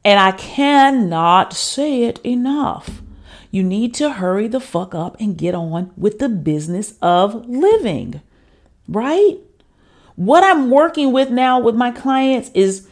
And 0.05 0.19
I 0.19 0.33
cannot 0.33 1.53
say 1.53 2.05
it 2.05 2.19
enough. 2.25 3.03
You 3.51 3.63
need 3.63 3.95
to 3.95 4.11
hurry 4.11 4.49
the 4.49 4.61
fuck 4.61 4.95
up 4.95 5.17
and 5.19 5.37
get 5.37 5.55
on 5.55 5.93
with 5.97 6.19
the 6.19 6.29
business 6.29 6.95
of 7.01 7.47
living, 7.49 8.21
right? 8.87 9.39
What 10.17 10.45
I'm 10.45 10.71
working 10.71 11.13
with 11.13 11.31
now 11.31 11.61
with 11.61 11.75
my 11.75 11.91
clients 11.91 12.51
is 12.55 12.89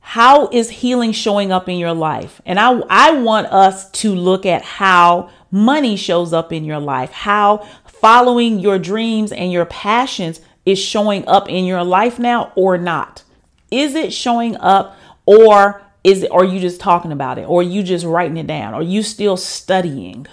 how 0.00 0.48
is 0.48 0.70
healing 0.70 1.12
showing 1.12 1.50
up 1.50 1.68
in 1.68 1.78
your 1.78 1.94
life? 1.94 2.40
And 2.46 2.60
I, 2.60 2.78
I 2.88 3.12
want 3.12 3.48
us 3.48 3.90
to 3.92 4.14
look 4.14 4.46
at 4.46 4.62
how 4.62 5.30
money 5.50 5.96
shows 5.96 6.32
up 6.32 6.52
in 6.52 6.64
your 6.64 6.78
life, 6.78 7.10
how 7.10 7.66
following 7.86 8.58
your 8.58 8.78
dreams 8.78 9.32
and 9.32 9.50
your 9.50 9.64
passions 9.64 10.40
is 10.66 10.78
showing 10.78 11.26
up 11.26 11.48
in 11.48 11.64
your 11.64 11.82
life 11.82 12.18
now 12.18 12.52
or 12.54 12.76
not. 12.76 13.22
Is 13.70 13.94
it 13.94 14.12
showing 14.12 14.56
up 14.56 14.96
or 15.26 15.82
is 16.04 16.24
are 16.30 16.44
you 16.44 16.60
just 16.60 16.80
talking 16.80 17.10
about 17.10 17.38
it? 17.38 17.48
Or 17.48 17.62
you 17.62 17.82
just 17.82 18.04
writing 18.04 18.36
it 18.36 18.46
down? 18.46 18.74
Are 18.74 18.82
you 18.82 19.02
still 19.02 19.36
studying? 19.36 20.26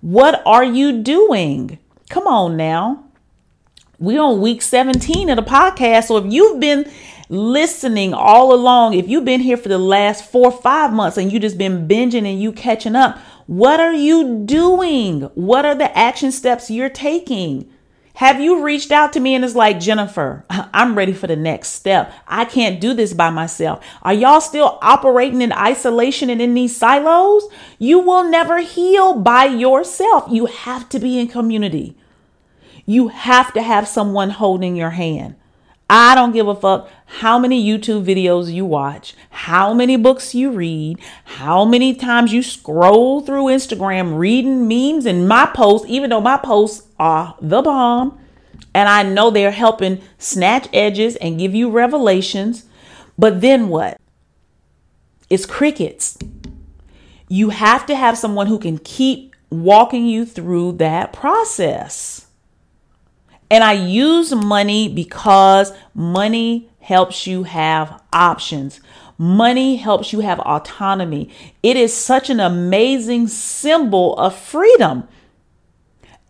What 0.00 0.42
are 0.46 0.64
you 0.64 1.02
doing? 1.02 1.78
Come 2.08 2.26
on 2.26 2.56
now. 2.56 3.04
We're 3.98 4.22
on 4.22 4.40
week 4.40 4.62
17 4.62 5.28
of 5.28 5.36
the 5.36 5.42
podcast. 5.42 6.04
So 6.04 6.16
if 6.16 6.32
you've 6.32 6.60
been 6.60 6.90
listening 7.28 8.14
all 8.14 8.54
along, 8.54 8.94
if 8.94 9.08
you've 9.08 9.24
been 9.24 9.40
here 9.40 9.56
for 9.56 9.68
the 9.68 9.78
last 9.78 10.24
four 10.24 10.46
or 10.46 10.52
five 10.52 10.92
months 10.92 11.18
and 11.18 11.32
you 11.32 11.38
just 11.38 11.58
been 11.58 11.86
binging 11.86 12.24
and 12.24 12.40
you 12.40 12.52
catching 12.52 12.96
up, 12.96 13.18
what 13.46 13.80
are 13.80 13.92
you 13.92 14.42
doing? 14.44 15.22
What 15.34 15.66
are 15.66 15.74
the 15.74 15.96
action 15.98 16.32
steps 16.32 16.70
you're 16.70 16.88
taking? 16.88 17.68
Have 18.18 18.40
you 18.40 18.64
reached 18.64 18.90
out 18.90 19.12
to 19.12 19.20
me 19.20 19.36
and 19.36 19.44
it's 19.44 19.54
like, 19.54 19.78
Jennifer, 19.78 20.44
I'm 20.50 20.96
ready 20.96 21.12
for 21.12 21.28
the 21.28 21.36
next 21.36 21.68
step. 21.68 22.12
I 22.26 22.46
can't 22.46 22.80
do 22.80 22.92
this 22.92 23.12
by 23.12 23.30
myself. 23.30 23.86
Are 24.02 24.12
y'all 24.12 24.40
still 24.40 24.76
operating 24.82 25.40
in 25.40 25.52
isolation 25.52 26.28
and 26.28 26.42
in 26.42 26.52
these 26.52 26.76
silos? 26.76 27.46
You 27.78 28.00
will 28.00 28.28
never 28.28 28.58
heal 28.58 29.14
by 29.14 29.44
yourself. 29.44 30.24
You 30.32 30.46
have 30.46 30.88
to 30.88 30.98
be 30.98 31.16
in 31.20 31.28
community. 31.28 31.96
You 32.86 33.06
have 33.06 33.52
to 33.52 33.62
have 33.62 33.86
someone 33.86 34.30
holding 34.30 34.74
your 34.74 34.90
hand. 34.90 35.36
I 35.88 36.16
don't 36.16 36.32
give 36.32 36.48
a 36.48 36.56
fuck 36.56 36.90
how 37.10 37.38
many 37.38 37.64
YouTube 37.64 38.04
videos 38.04 38.52
you 38.52 38.66
watch, 38.66 39.14
how 39.30 39.72
many 39.72 39.96
books 39.96 40.34
you 40.34 40.50
read, 40.50 41.00
how 41.24 41.64
many 41.64 41.94
times 41.94 42.34
you 42.34 42.42
scroll 42.42 43.22
through 43.22 43.44
Instagram 43.44 44.18
reading 44.18 44.68
memes 44.68 45.06
and 45.06 45.26
my 45.26 45.46
posts, 45.46 45.86
even 45.88 46.10
though 46.10 46.20
my 46.20 46.36
posts 46.36 46.86
are 46.98 47.34
the 47.40 47.62
bomb. 47.62 48.20
And 48.74 48.88
I 48.90 49.02
know 49.02 49.30
they're 49.30 49.50
helping 49.50 50.02
snatch 50.18 50.68
edges 50.74 51.16
and 51.16 51.38
give 51.38 51.54
you 51.54 51.70
revelations. 51.70 52.66
But 53.16 53.40
then 53.40 53.68
what? 53.68 53.98
It's 55.30 55.46
crickets. 55.46 56.18
You 57.28 57.48
have 57.48 57.86
to 57.86 57.96
have 57.96 58.18
someone 58.18 58.46
who 58.46 58.58
can 58.58 58.78
keep 58.78 59.34
walking 59.50 60.06
you 60.06 60.26
through 60.26 60.72
that 60.72 61.14
process. 61.14 62.26
And 63.50 63.64
I 63.64 63.72
use 63.72 64.34
money 64.34 64.88
because 64.88 65.72
money 65.94 66.68
helps 66.88 67.26
you 67.26 67.42
have 67.42 68.02
options. 68.14 68.80
Money 69.18 69.76
helps 69.76 70.10
you 70.10 70.20
have 70.20 70.40
autonomy. 70.40 71.28
It 71.62 71.76
is 71.76 71.94
such 71.94 72.30
an 72.30 72.40
amazing 72.40 73.28
symbol 73.28 74.16
of 74.16 74.34
freedom. 74.34 75.06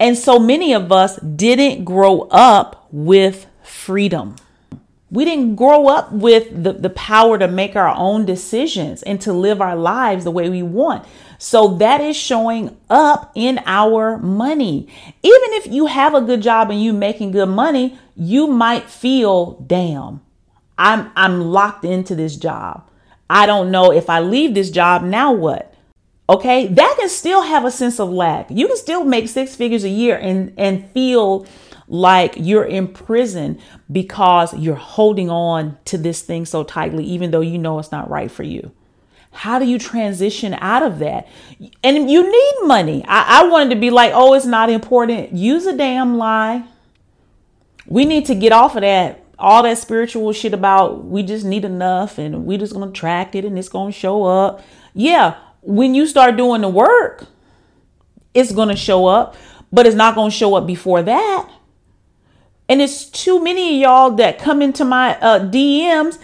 And 0.01 0.18
so 0.18 0.40
many 0.40 0.75
of 0.75 0.90
us 0.90 1.16
didn't 1.21 1.85
grow 1.85 2.23
up 2.33 2.88
with 2.90 3.47
freedom. 3.62 4.35
We 5.12 5.25
didn't 5.25 5.55
grow 5.55 5.87
up 5.87 6.11
with 6.11 6.64
the, 6.64 6.73
the 6.73 6.90
power 6.90 7.38
to 7.38 7.47
make 7.47 7.77
our 7.77 7.94
own 7.97 8.27
decisions 8.27 9.05
and 9.05 9.21
to 9.21 9.33
live 9.33 9.61
our 9.61 9.77
lives 9.77 10.25
the 10.25 10.33
way 10.33 10.51
we 10.51 10.64
want. 10.64 11.07
So 11.38 11.68
that 11.77 12.01
is 12.01 12.16
showing 12.16 12.77
up 12.90 13.31
in 13.37 13.61
our 13.64 14.18
money. 14.18 14.88
Even 15.23 15.51
if 15.53 15.68
you 15.68 15.87
have 15.87 16.14
a 16.14 16.21
good 16.21 16.42
job 16.42 16.73
and 16.73 16.83
you're 16.83 16.94
making 16.94 17.31
good 17.31 17.49
money, 17.49 17.97
you 18.16 18.49
might 18.49 18.90
feel, 18.90 19.53
damn, 19.68 20.21
I'm 20.79 21.11
I'm 21.17 21.41
locked 21.41 21.85
into 21.85 22.14
this 22.14 22.37
job. 22.37 22.88
I 23.29 23.45
don't 23.47 23.71
know 23.71 23.93
if 23.93 24.09
I 24.09 24.21
leave 24.21 24.55
this 24.55 24.71
job, 24.71 25.03
now 25.03 25.33
what? 25.33 25.75
Okay, 26.31 26.67
that 26.67 26.97
can 26.99 27.09
still 27.09 27.43
have 27.43 27.64
a 27.64 27.71
sense 27.71 27.99
of 27.99 28.11
lack. 28.11 28.51
You 28.51 28.67
can 28.69 28.77
still 28.77 29.05
make 29.05 29.29
six 29.29 29.57
figures 29.57 29.85
a 29.85 29.88
year 29.88 30.17
and 30.17 30.53
and 30.57 30.88
feel 30.91 31.47
like 31.88 32.35
you're 32.37 32.64
in 32.64 32.88
prison 32.88 33.59
because 33.91 34.57
you're 34.57 34.75
holding 34.75 35.31
on 35.31 35.79
to 35.87 35.97
this 35.97 36.21
thing 36.21 36.45
so 36.45 36.62
tightly, 36.62 37.05
even 37.05 37.31
though 37.31 37.41
you 37.41 37.59
know 37.59 37.79
it's 37.79 37.93
not 37.93 38.11
right 38.11 38.31
for 38.31 38.43
you. 38.43 38.73
How 39.31 39.59
do 39.59 39.64
you 39.64 39.79
transition 39.79 40.55
out 40.55 40.83
of 40.83 40.99
that? 40.99 41.29
And 41.83 42.11
you 42.11 42.31
need 42.31 42.67
money. 42.67 43.05
I, 43.07 43.41
I 43.41 43.49
wanted 43.49 43.75
to 43.75 43.81
be 43.81 43.91
like, 43.91 44.12
oh, 44.14 44.35
it's 44.35 44.47
not 44.47 44.69
important. 44.71 45.33
Use 45.33 45.67
a 45.67 45.77
damn 45.77 46.19
lie. 46.19 46.64
We 47.87 48.05
need 48.05 48.27
to 48.27 48.35
get 48.35 48.53
off 48.53 48.77
of 48.77 48.83
that. 48.83 49.23
All 49.38 49.62
that 49.62 49.79
spiritual 49.79 50.33
shit 50.33 50.53
about 50.53 51.05
we 51.05 51.22
just 51.22 51.44
need 51.44 51.64
enough 51.64 52.18
and 52.18 52.44
we 52.44 52.57
just 52.57 52.72
gonna 52.72 52.88
attract 52.88 53.35
it 53.35 53.44
and 53.44 53.59
it's 53.59 53.68
gonna 53.68 53.92
show 53.92 54.24
up. 54.24 54.62
Yeah, 54.94 55.37
when 55.62 55.94
you 55.94 56.07
start 56.07 56.37
doing 56.37 56.62
the 56.62 56.68
work, 56.68 57.27
it's 58.35 58.53
gonna 58.53 58.77
show 58.77 59.07
up, 59.07 59.37
but 59.72 59.87
it's 59.87 59.96
not 59.96 60.14
gonna 60.14 60.31
show 60.31 60.55
up 60.55 60.66
before 60.66 61.03
that. 61.03 61.48
And 62.68 62.83
it's 62.83 63.05
too 63.05 63.42
many 63.42 63.77
of 63.77 63.81
y'all 63.83 64.11
that 64.16 64.38
come 64.38 64.61
into 64.61 64.85
my 64.85 65.18
uh, 65.20 65.40
DMs 65.40 66.18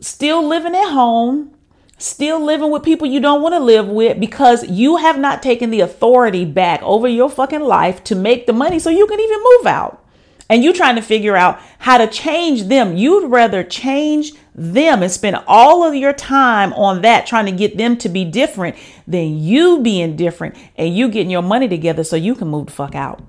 still 0.00 0.46
living 0.46 0.74
at 0.74 0.90
home, 0.90 1.54
still 1.98 2.44
living 2.44 2.70
with 2.70 2.82
people 2.82 3.06
you 3.06 3.20
don't 3.20 3.42
want 3.42 3.54
to 3.54 3.60
live 3.60 3.88
with 3.88 4.18
because 4.18 4.68
you 4.68 4.96
have 4.96 5.18
not 5.18 5.42
taken 5.42 5.70
the 5.70 5.80
authority 5.80 6.44
back 6.44 6.82
over 6.82 7.06
your 7.06 7.30
fucking 7.30 7.60
life 7.60 8.02
to 8.04 8.14
make 8.14 8.46
the 8.46 8.52
money 8.52 8.78
so 8.78 8.90
you 8.90 9.06
can 9.06 9.20
even 9.20 9.38
move 9.38 9.66
out. 9.66 10.03
And 10.48 10.62
you 10.62 10.72
trying 10.72 10.96
to 10.96 11.02
figure 11.02 11.36
out 11.36 11.60
how 11.78 11.98
to 11.98 12.06
change 12.06 12.64
them. 12.64 12.96
You'd 12.96 13.30
rather 13.30 13.64
change 13.64 14.32
them 14.54 15.02
and 15.02 15.10
spend 15.10 15.42
all 15.46 15.82
of 15.84 15.94
your 15.94 16.12
time 16.12 16.72
on 16.74 17.02
that 17.02 17.26
trying 17.26 17.46
to 17.46 17.52
get 17.52 17.76
them 17.76 17.96
to 17.98 18.08
be 18.08 18.24
different 18.24 18.76
than 19.06 19.38
you 19.38 19.80
being 19.80 20.16
different 20.16 20.54
and 20.76 20.94
you 20.94 21.08
getting 21.08 21.30
your 21.30 21.42
money 21.42 21.68
together 21.68 22.04
so 22.04 22.16
you 22.16 22.34
can 22.34 22.48
move 22.48 22.66
the 22.66 22.72
fuck 22.72 22.94
out 22.94 23.22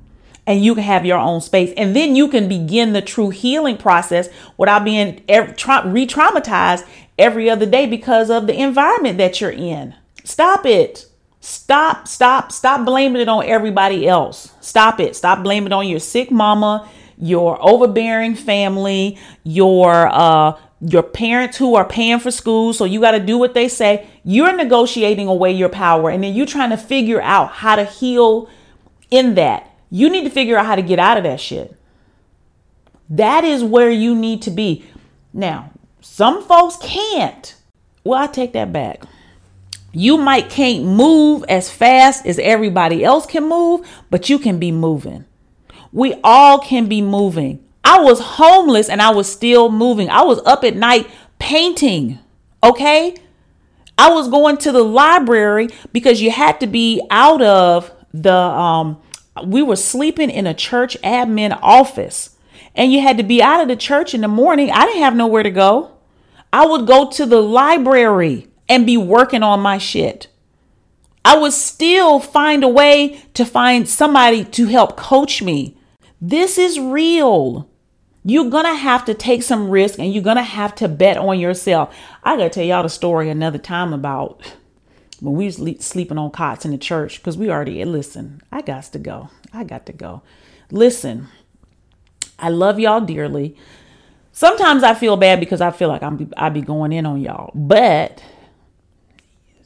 and 0.48 0.64
you 0.64 0.76
can 0.76 0.84
have 0.84 1.06
your 1.06 1.18
own 1.18 1.42
space. 1.42 1.74
And 1.76 1.96
then 1.96 2.16
you 2.16 2.28
can 2.28 2.48
begin 2.48 2.94
the 2.94 3.02
true 3.02 3.30
healing 3.30 3.78
process 3.78 4.30
without 4.58 4.84
being 4.84 5.24
re 5.28 6.06
traumatized 6.06 6.86
every 7.18 7.50
other 7.50 7.66
day 7.66 7.86
because 7.86 8.30
of 8.30 8.48
the 8.48 8.60
environment 8.60 9.18
that 9.18 9.42
you're 9.42 9.52
in. 9.52 9.96
Stop 10.24 10.66
it. 10.66 11.08
Stop, 11.40 12.08
stop, 12.08 12.52
stop 12.52 12.86
blaming 12.86 13.22
it 13.22 13.30
on 13.30 13.46
everybody 13.46 14.08
else. 14.08 14.52
Stop 14.62 15.00
it. 15.00 15.16
Stop 15.16 15.44
blaming 15.44 15.68
it 15.68 15.74
on 15.74 15.88
your 15.88 16.00
sick 16.00 16.32
mama, 16.32 16.90
your 17.18 17.58
overbearing 17.62 18.36
family, 18.36 19.18
your 19.44 20.08
uh 20.08 20.58
your 20.82 21.04
parents 21.04 21.58
who 21.58 21.76
are 21.76 21.86
paying 21.86 22.20
for 22.20 22.32
school, 22.32 22.74
so 22.74 22.86
you 22.86 23.00
got 23.00 23.12
to 23.12 23.20
do 23.20 23.38
what 23.38 23.54
they 23.54 23.68
say. 23.68 24.08
You're 24.24 24.56
negotiating 24.56 25.28
away 25.28 25.52
your 25.52 25.70
power 25.70 26.10
and 26.10 26.24
then 26.24 26.34
you're 26.34 26.46
trying 26.46 26.70
to 26.72 26.78
figure 26.78 27.22
out 27.22 27.52
how 27.52 27.76
to 27.76 27.86
heal 27.86 28.50
in 29.10 29.36
that. 29.36 29.72
You 29.90 30.10
need 30.10 30.26
to 30.26 30.30
figure 30.30 30.58
out 30.58 30.66
how 30.66 30.76
to 30.76 30.82
get 30.82 31.00
out 31.00 31.18
of 31.18 31.24
that 31.24 31.40
shit. 31.40 31.76
That 33.10 33.44
is 33.44 33.64
where 33.64 33.90
you 33.90 34.16
need 34.16 34.42
to 34.44 34.52
be. 34.52 34.84
Now, 35.34 35.72
some 36.02 36.44
folks 36.44 36.78
can't. 36.82 37.56
Well, 38.04 38.22
I 38.22 38.28
take 38.28 38.54
that 38.54 38.74
back. 38.74 39.04
You 39.92 40.18
might 40.18 40.50
can't 40.50 40.84
move 40.84 41.46
as 41.48 41.72
fast 41.72 42.26
as 42.26 42.38
everybody 42.40 43.04
else 43.04 43.26
can 43.26 43.48
move, 43.48 43.88
but 44.10 44.30
you 44.30 44.38
can 44.40 44.60
be 44.60 44.72
moving. 44.72 45.26
We 45.96 46.20
all 46.26 46.60
can 46.60 46.88
be 46.88 47.02
moving. 47.02 47.64
I 47.82 48.02
was 48.02 48.20
homeless 48.20 48.90
and 48.90 49.02
I 49.02 49.12
was 49.12 49.32
still 49.32 49.72
moving. 49.72 50.10
I 50.10 50.24
was 50.24 50.40
up 50.46 50.66
at 50.66 50.76
night 50.76 51.10
painting. 51.40 52.20
Okay? 52.62 53.16
I 53.98 54.10
was 54.10 54.28
going 54.28 54.58
to 54.58 54.74
the 54.74 54.84
library 54.84 55.70
because 55.94 56.22
you 56.22 56.32
had 56.32 56.60
to 56.60 56.68
be 56.68 57.02
out 57.10 57.42
of 57.42 57.94
the 58.14 58.34
um 58.34 59.02
we 59.46 59.62
were 59.62 59.78
sleeping 59.78 60.30
in 60.30 60.48
a 60.48 60.54
church 60.54 60.98
admin 61.02 61.58
office 61.62 62.36
and 62.76 62.92
you 62.92 63.00
had 63.00 63.18
to 63.18 63.24
be 63.24 63.42
out 63.42 63.62
of 63.62 63.70
the 63.70 63.78
church 63.78 64.14
in 64.14 64.20
the 64.20 64.28
morning. 64.28 64.72
I 64.72 64.86
didn't 64.86 65.02
have 65.02 65.16
nowhere 65.16 65.44
to 65.44 65.50
go. 65.50 65.92
I 66.52 66.66
would 66.66 66.88
go 66.88 67.10
to 67.12 67.26
the 67.26 67.42
library 67.42 68.50
and 68.68 68.86
be 68.86 68.98
working 68.98 69.44
on 69.44 69.62
my 69.62 69.78
shit. 69.78 70.28
I 71.24 71.38
would 71.38 71.54
still 71.54 72.20
find 72.20 72.66
a 72.66 72.68
way 72.68 73.22
to 73.34 73.46
find 73.46 73.88
somebody 73.88 74.44
to 74.44 74.66
help 74.66 74.98
coach 74.98 75.42
me. 75.42 75.78
This 76.22 76.58
is 76.58 76.80
real. 76.80 77.70
You're 78.24 78.50
going 78.50 78.66
to 78.66 78.74
have 78.74 79.06
to 79.06 79.14
take 79.14 79.44
some 79.44 79.70
risk 79.70 80.00
and 80.00 80.12
you're 80.14 80.24
going 80.24 80.38
to 80.38 80.44
have 80.44 80.74
to 80.76 80.88
bet 80.88 81.18
on 81.18 81.40
yourself. 81.40 81.96
I 82.24 82.38
got 82.38 82.44
to 82.44 82.50
tell 82.50 82.64
y'all 82.64 82.84
the 82.84 82.90
story 82.90 83.30
another 83.30 83.60
time 83.60 83.94
about 83.94 84.42
when 85.20 85.36
we 85.36 85.46
was 85.46 85.58
sleeping 85.80 86.18
on 86.18 86.32
cots 86.32 86.66
in 86.66 86.72
the 86.72 86.78
church 86.78 87.18
because 87.18 87.38
we 87.38 87.50
already, 87.50 87.82
eh, 87.82 87.86
listen, 87.86 88.42
I 88.52 88.62
got 88.62 88.84
to 88.86 89.00
go. 89.00 89.30
I 89.54 89.64
got 89.64 89.86
to 89.86 89.94
go. 89.94 90.24
Listen, 90.72 91.28
I 92.40 92.50
love 92.50 92.80
y'all 92.80 93.02
dearly. 93.02 93.56
Sometimes 94.32 94.84
I 94.84 94.94
feel 94.94 95.16
bad 95.18 95.40
because 95.40 95.62
I 95.62 95.72
feel 95.72 95.88
like 95.88 96.04
I'm 96.04 96.32
I 96.36 96.50
be 96.50 96.62
going 96.62 96.92
in 96.92 97.06
on 97.06 97.22
y'all, 97.22 97.52
but 97.56 98.22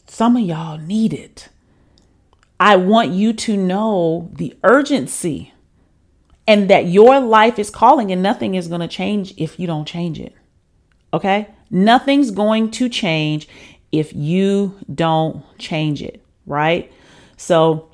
some 0.06 0.36
of 0.36 0.44
y'all 0.44 0.78
need 0.78 1.14
it. 1.14 1.50
I 2.60 2.76
want 2.76 3.12
you 3.12 3.34
to 3.34 3.58
know 3.58 4.30
the 4.34 4.56
urgency 4.64 5.54
and 6.50 6.68
that 6.68 6.88
your 6.88 7.20
life 7.20 7.60
is 7.60 7.70
calling 7.70 8.12
and 8.12 8.24
nothing 8.24 8.56
is 8.56 8.68
going 8.68 8.82
to 8.82 8.88
change 8.88 9.36
if 9.38 9.60
you 9.60 9.68
don't 9.68 9.86
change 9.86 10.20
it. 10.20 10.34
Okay? 11.14 11.48
Nothing's 11.70 12.32
going 12.32 12.72
to 12.72 12.90
change 12.90 13.48
if 13.92 14.12
you 14.16 14.76
don't 14.92 15.46
change 15.60 16.02
it, 16.02 16.26
right? 16.48 16.92
So 17.38 17.92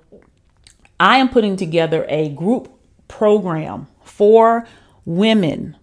I 1.01 1.17
am 1.17 1.27
putting 1.27 1.57
together 1.57 2.05
a 2.07 2.29
group 2.29 2.69
program 3.09 3.87
for 4.05 4.65
women 5.03 5.75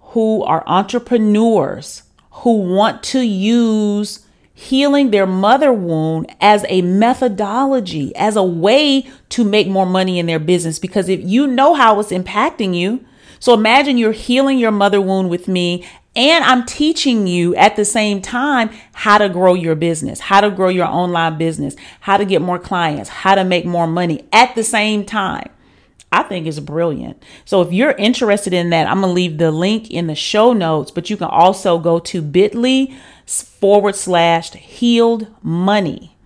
who 0.00 0.42
are 0.42 0.62
entrepreneurs 0.66 2.02
who 2.30 2.58
want 2.58 3.02
to 3.04 3.20
use 3.20 4.23
healing 4.54 5.10
their 5.10 5.26
mother 5.26 5.72
wound 5.72 6.32
as 6.40 6.64
a 6.68 6.80
methodology, 6.80 8.14
as 8.14 8.36
a 8.36 8.42
way 8.42 9.06
to 9.28 9.44
make 9.44 9.66
more 9.66 9.84
money 9.84 10.18
in 10.18 10.26
their 10.26 10.38
business. 10.38 10.78
Because 10.78 11.08
if 11.08 11.20
you 11.22 11.46
know 11.46 11.74
how 11.74 11.98
it's 11.98 12.12
impacting 12.12 12.74
you, 12.74 13.04
so 13.40 13.52
imagine 13.52 13.98
you're 13.98 14.12
healing 14.12 14.58
your 14.58 14.70
mother 14.70 15.00
wound 15.00 15.28
with 15.28 15.48
me, 15.48 15.84
and 16.16 16.44
I'm 16.44 16.64
teaching 16.64 17.26
you 17.26 17.56
at 17.56 17.74
the 17.74 17.84
same 17.84 18.22
time 18.22 18.70
how 18.92 19.18
to 19.18 19.28
grow 19.28 19.54
your 19.54 19.74
business, 19.74 20.20
how 20.20 20.40
to 20.40 20.50
grow 20.50 20.68
your 20.68 20.86
online 20.86 21.36
business, 21.36 21.74
how 22.00 22.16
to 22.16 22.24
get 22.24 22.40
more 22.40 22.58
clients, 22.58 23.10
how 23.10 23.34
to 23.34 23.42
make 23.42 23.66
more 23.66 23.88
money 23.88 24.24
at 24.32 24.54
the 24.54 24.62
same 24.62 25.04
time. 25.04 25.50
I 26.12 26.22
think 26.22 26.46
is 26.46 26.60
brilliant. 26.60 27.20
So 27.44 27.60
if 27.60 27.72
you're 27.72 27.90
interested 27.90 28.52
in 28.52 28.70
that, 28.70 28.86
I'm 28.86 29.00
going 29.00 29.10
to 29.10 29.14
leave 29.14 29.38
the 29.38 29.50
link 29.50 29.90
in 29.90 30.06
the 30.06 30.14
show 30.14 30.52
notes, 30.52 30.92
but 30.92 31.10
you 31.10 31.16
can 31.16 31.26
also 31.26 31.80
go 31.80 31.98
to 31.98 32.22
bit.ly 32.22 32.96
forward 33.26 33.94
slash 33.94 34.52
healed 34.52 35.26
money 35.42 36.16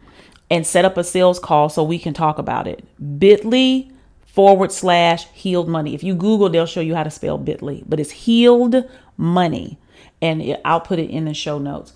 and 0.50 0.66
set 0.66 0.84
up 0.84 0.96
a 0.96 1.04
sales 1.04 1.38
call 1.38 1.68
so 1.68 1.82
we 1.82 1.98
can 1.98 2.14
talk 2.14 2.38
about 2.38 2.66
it. 2.66 2.84
bit.ly 3.18 3.90
forward 4.26 4.72
slash 4.72 5.26
healed 5.28 5.68
money. 5.68 5.94
If 5.94 6.02
you 6.02 6.14
Google, 6.14 6.48
they'll 6.48 6.66
show 6.66 6.80
you 6.80 6.94
how 6.94 7.02
to 7.02 7.11
spell 7.11 7.38
bit.ly, 7.38 7.82
but 7.87 8.00
it's 8.00 8.11
healed 8.11 8.76
money. 9.16 9.78
And 10.22 10.58
I'll 10.64 10.80
put 10.80 10.98
it 10.98 11.11
in 11.11 11.24
the 11.24 11.34
show 11.34 11.58
notes. 11.58 11.92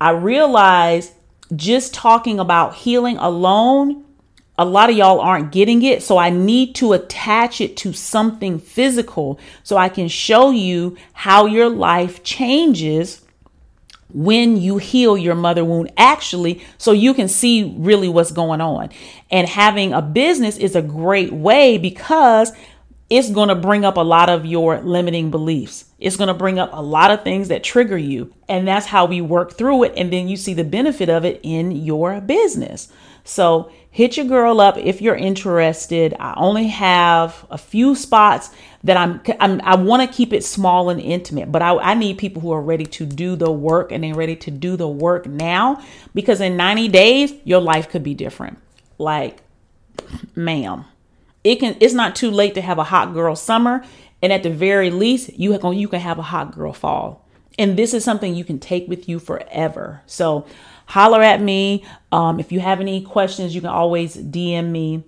I 0.00 0.10
realize 0.10 1.12
just 1.54 1.94
talking 1.94 2.38
about 2.38 2.74
healing 2.74 3.16
alone 3.18 4.04
a 4.58 4.64
lot 4.64 4.90
of 4.90 4.96
y'all 4.96 5.20
aren't 5.20 5.52
getting 5.52 5.82
it. 5.82 6.02
So 6.02 6.16
I 6.16 6.30
need 6.30 6.74
to 6.76 6.92
attach 6.92 7.60
it 7.60 7.76
to 7.78 7.92
something 7.92 8.58
physical 8.58 9.38
so 9.62 9.76
I 9.76 9.88
can 9.88 10.08
show 10.08 10.50
you 10.50 10.96
how 11.12 11.46
your 11.46 11.68
life 11.68 12.22
changes 12.22 13.22
when 14.12 14.56
you 14.56 14.78
heal 14.78 15.16
your 15.16 15.34
mother 15.34 15.64
wound 15.64 15.92
actually 15.96 16.64
so 16.78 16.92
you 16.92 17.12
can 17.12 17.28
see 17.28 17.74
really 17.78 18.08
what's 18.08 18.32
going 18.32 18.60
on. 18.60 18.90
And 19.30 19.48
having 19.48 19.92
a 19.92 20.02
business 20.02 20.56
is 20.56 20.76
a 20.76 20.82
great 20.82 21.32
way 21.32 21.78
because 21.78 22.52
it's 23.08 23.30
going 23.30 23.48
to 23.48 23.54
bring 23.54 23.84
up 23.84 23.96
a 23.96 24.00
lot 24.00 24.28
of 24.28 24.44
your 24.44 24.80
limiting 24.80 25.30
beliefs. 25.30 25.84
It's 25.98 26.16
going 26.16 26.28
to 26.28 26.34
bring 26.34 26.58
up 26.58 26.70
a 26.72 26.82
lot 26.82 27.12
of 27.12 27.22
things 27.22 27.48
that 27.48 27.62
trigger 27.62 27.96
you. 27.96 28.34
And 28.48 28.66
that's 28.66 28.86
how 28.86 29.06
we 29.06 29.20
work 29.20 29.52
through 29.52 29.84
it. 29.84 29.94
And 29.96 30.12
then 30.12 30.28
you 30.28 30.36
see 30.36 30.54
the 30.54 30.64
benefit 30.64 31.08
of 31.08 31.24
it 31.24 31.40
in 31.42 31.70
your 31.70 32.20
business. 32.20 32.92
So 33.22 33.70
hit 33.90 34.16
your 34.16 34.26
girl 34.26 34.60
up 34.60 34.76
if 34.76 35.00
you're 35.00 35.16
interested. 35.16 36.14
I 36.18 36.34
only 36.36 36.66
have 36.68 37.46
a 37.48 37.58
few 37.58 37.94
spots 37.94 38.50
that 38.86 38.96
I'm, 38.96 39.20
I'm 39.40 39.60
i 39.62 39.76
want 39.76 40.08
to 40.08 40.16
keep 40.16 40.32
it 40.32 40.44
small 40.44 40.90
and 40.90 41.00
intimate, 41.00 41.52
but 41.52 41.62
I, 41.62 41.76
I 41.76 41.94
need 41.94 42.18
people 42.18 42.42
who 42.42 42.52
are 42.52 42.62
ready 42.62 42.86
to 42.86 43.06
do 43.06 43.36
the 43.36 43.50
work 43.50 43.92
and 43.92 44.02
they're 44.02 44.14
ready 44.14 44.36
to 44.36 44.50
do 44.50 44.76
the 44.76 44.88
work 44.88 45.26
now 45.26 45.82
because 46.14 46.40
in 46.40 46.56
90 46.56 46.88
days, 46.88 47.32
your 47.44 47.60
life 47.60 47.88
could 47.88 48.02
be 48.02 48.14
different. 48.14 48.58
Like, 48.98 49.42
ma'am 50.34 50.84
it 51.46 51.60
can 51.60 51.76
it's 51.80 51.94
not 51.94 52.16
too 52.16 52.30
late 52.30 52.54
to 52.54 52.60
have 52.60 52.78
a 52.78 52.84
hot 52.84 53.14
girl 53.14 53.36
summer 53.36 53.84
and 54.20 54.32
at 54.32 54.42
the 54.42 54.50
very 54.50 54.90
least 54.90 55.38
you 55.38 55.56
can 55.58 55.74
you 55.74 55.86
can 55.86 56.00
have 56.00 56.18
a 56.18 56.22
hot 56.22 56.52
girl 56.52 56.72
fall. 56.72 57.24
And 57.58 57.78
this 57.78 57.94
is 57.94 58.04
something 58.04 58.34
you 58.34 58.44
can 58.44 58.58
take 58.58 58.86
with 58.86 59.08
you 59.08 59.18
forever. 59.18 60.02
So 60.04 60.46
holler 60.86 61.22
at 61.22 61.40
me. 61.40 61.84
Um, 62.12 62.38
if 62.38 62.52
you 62.52 62.60
have 62.60 62.80
any 62.80 63.00
questions 63.00 63.54
you 63.54 63.60
can 63.60 63.70
always 63.70 64.16
dm 64.16 64.70
me. 64.70 65.04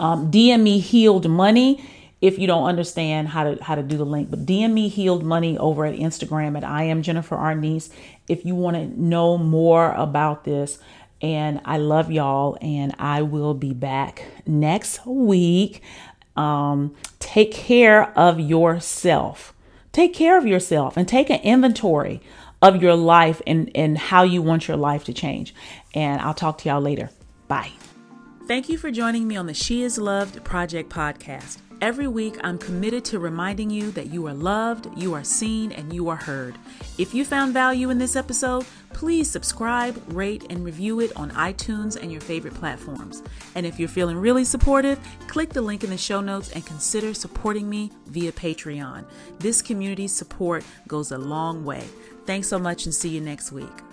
Um, 0.00 0.30
dm 0.30 0.62
me 0.62 0.80
healed 0.80 1.28
money 1.30 1.84
if 2.20 2.38
you 2.38 2.46
don't 2.46 2.64
understand 2.64 3.28
how 3.28 3.44
to 3.44 3.62
how 3.62 3.74
to 3.74 3.82
do 3.82 3.96
the 3.96 4.04
link 4.04 4.30
but 4.30 4.44
dm 4.44 4.72
me 4.72 4.88
healed 4.88 5.24
money 5.24 5.56
over 5.58 5.84
at 5.84 5.94
instagram 5.94 6.56
at 6.56 6.64
i 6.64 6.82
am 6.82 7.02
jennifer 7.02 7.36
arnise 7.36 7.90
if 8.28 8.44
you 8.44 8.54
want 8.54 8.76
to 8.76 8.86
know 9.00 9.38
more 9.38 9.92
about 9.92 10.44
this 10.44 10.78
and 11.20 11.60
I 11.64 11.78
love 11.78 12.12
y'all, 12.12 12.56
and 12.60 12.94
I 12.98 13.22
will 13.22 13.54
be 13.54 13.74
back 13.74 14.24
next 14.46 15.04
week. 15.06 15.82
Um, 16.36 16.94
take 17.18 17.52
care 17.52 18.16
of 18.16 18.38
yourself. 18.38 19.54
Take 19.92 20.14
care 20.14 20.38
of 20.38 20.46
yourself 20.46 20.96
and 20.96 21.08
take 21.08 21.28
an 21.30 21.40
inventory 21.40 22.20
of 22.62 22.80
your 22.80 22.94
life 22.94 23.42
and, 23.46 23.70
and 23.74 23.98
how 23.98 24.22
you 24.22 24.42
want 24.42 24.68
your 24.68 24.76
life 24.76 25.04
to 25.04 25.12
change. 25.12 25.54
And 25.94 26.20
I'll 26.20 26.34
talk 26.34 26.58
to 26.58 26.68
y'all 26.68 26.80
later. 26.80 27.10
Bye. 27.48 27.72
Thank 28.46 28.68
you 28.68 28.78
for 28.78 28.90
joining 28.90 29.26
me 29.26 29.36
on 29.36 29.46
the 29.46 29.54
She 29.54 29.82
Is 29.82 29.98
Loved 29.98 30.44
Project 30.44 30.90
podcast. 30.90 31.58
Every 31.80 32.08
week, 32.08 32.36
I'm 32.42 32.58
committed 32.58 33.04
to 33.06 33.20
reminding 33.20 33.70
you 33.70 33.92
that 33.92 34.08
you 34.08 34.26
are 34.26 34.34
loved, 34.34 34.88
you 34.98 35.14
are 35.14 35.22
seen, 35.22 35.70
and 35.70 35.92
you 35.92 36.08
are 36.08 36.16
heard. 36.16 36.56
If 36.98 37.14
you 37.14 37.24
found 37.24 37.52
value 37.52 37.90
in 37.90 37.98
this 37.98 38.16
episode, 38.16 38.66
please 38.92 39.30
subscribe, 39.30 40.02
rate, 40.08 40.44
and 40.50 40.64
review 40.64 40.98
it 40.98 41.16
on 41.16 41.30
iTunes 41.30 41.94
and 41.94 42.10
your 42.10 42.20
favorite 42.20 42.54
platforms. 42.54 43.22
And 43.54 43.64
if 43.64 43.78
you're 43.78 43.88
feeling 43.88 44.16
really 44.16 44.44
supportive, 44.44 44.98
click 45.28 45.50
the 45.50 45.62
link 45.62 45.84
in 45.84 45.90
the 45.90 45.96
show 45.96 46.20
notes 46.20 46.50
and 46.50 46.66
consider 46.66 47.14
supporting 47.14 47.70
me 47.70 47.92
via 48.06 48.32
Patreon. 48.32 49.04
This 49.38 49.62
community 49.62 50.08
support 50.08 50.64
goes 50.88 51.12
a 51.12 51.18
long 51.18 51.64
way. 51.64 51.84
Thanks 52.26 52.48
so 52.48 52.58
much 52.58 52.86
and 52.86 52.94
see 52.94 53.10
you 53.10 53.20
next 53.20 53.52
week. 53.52 53.87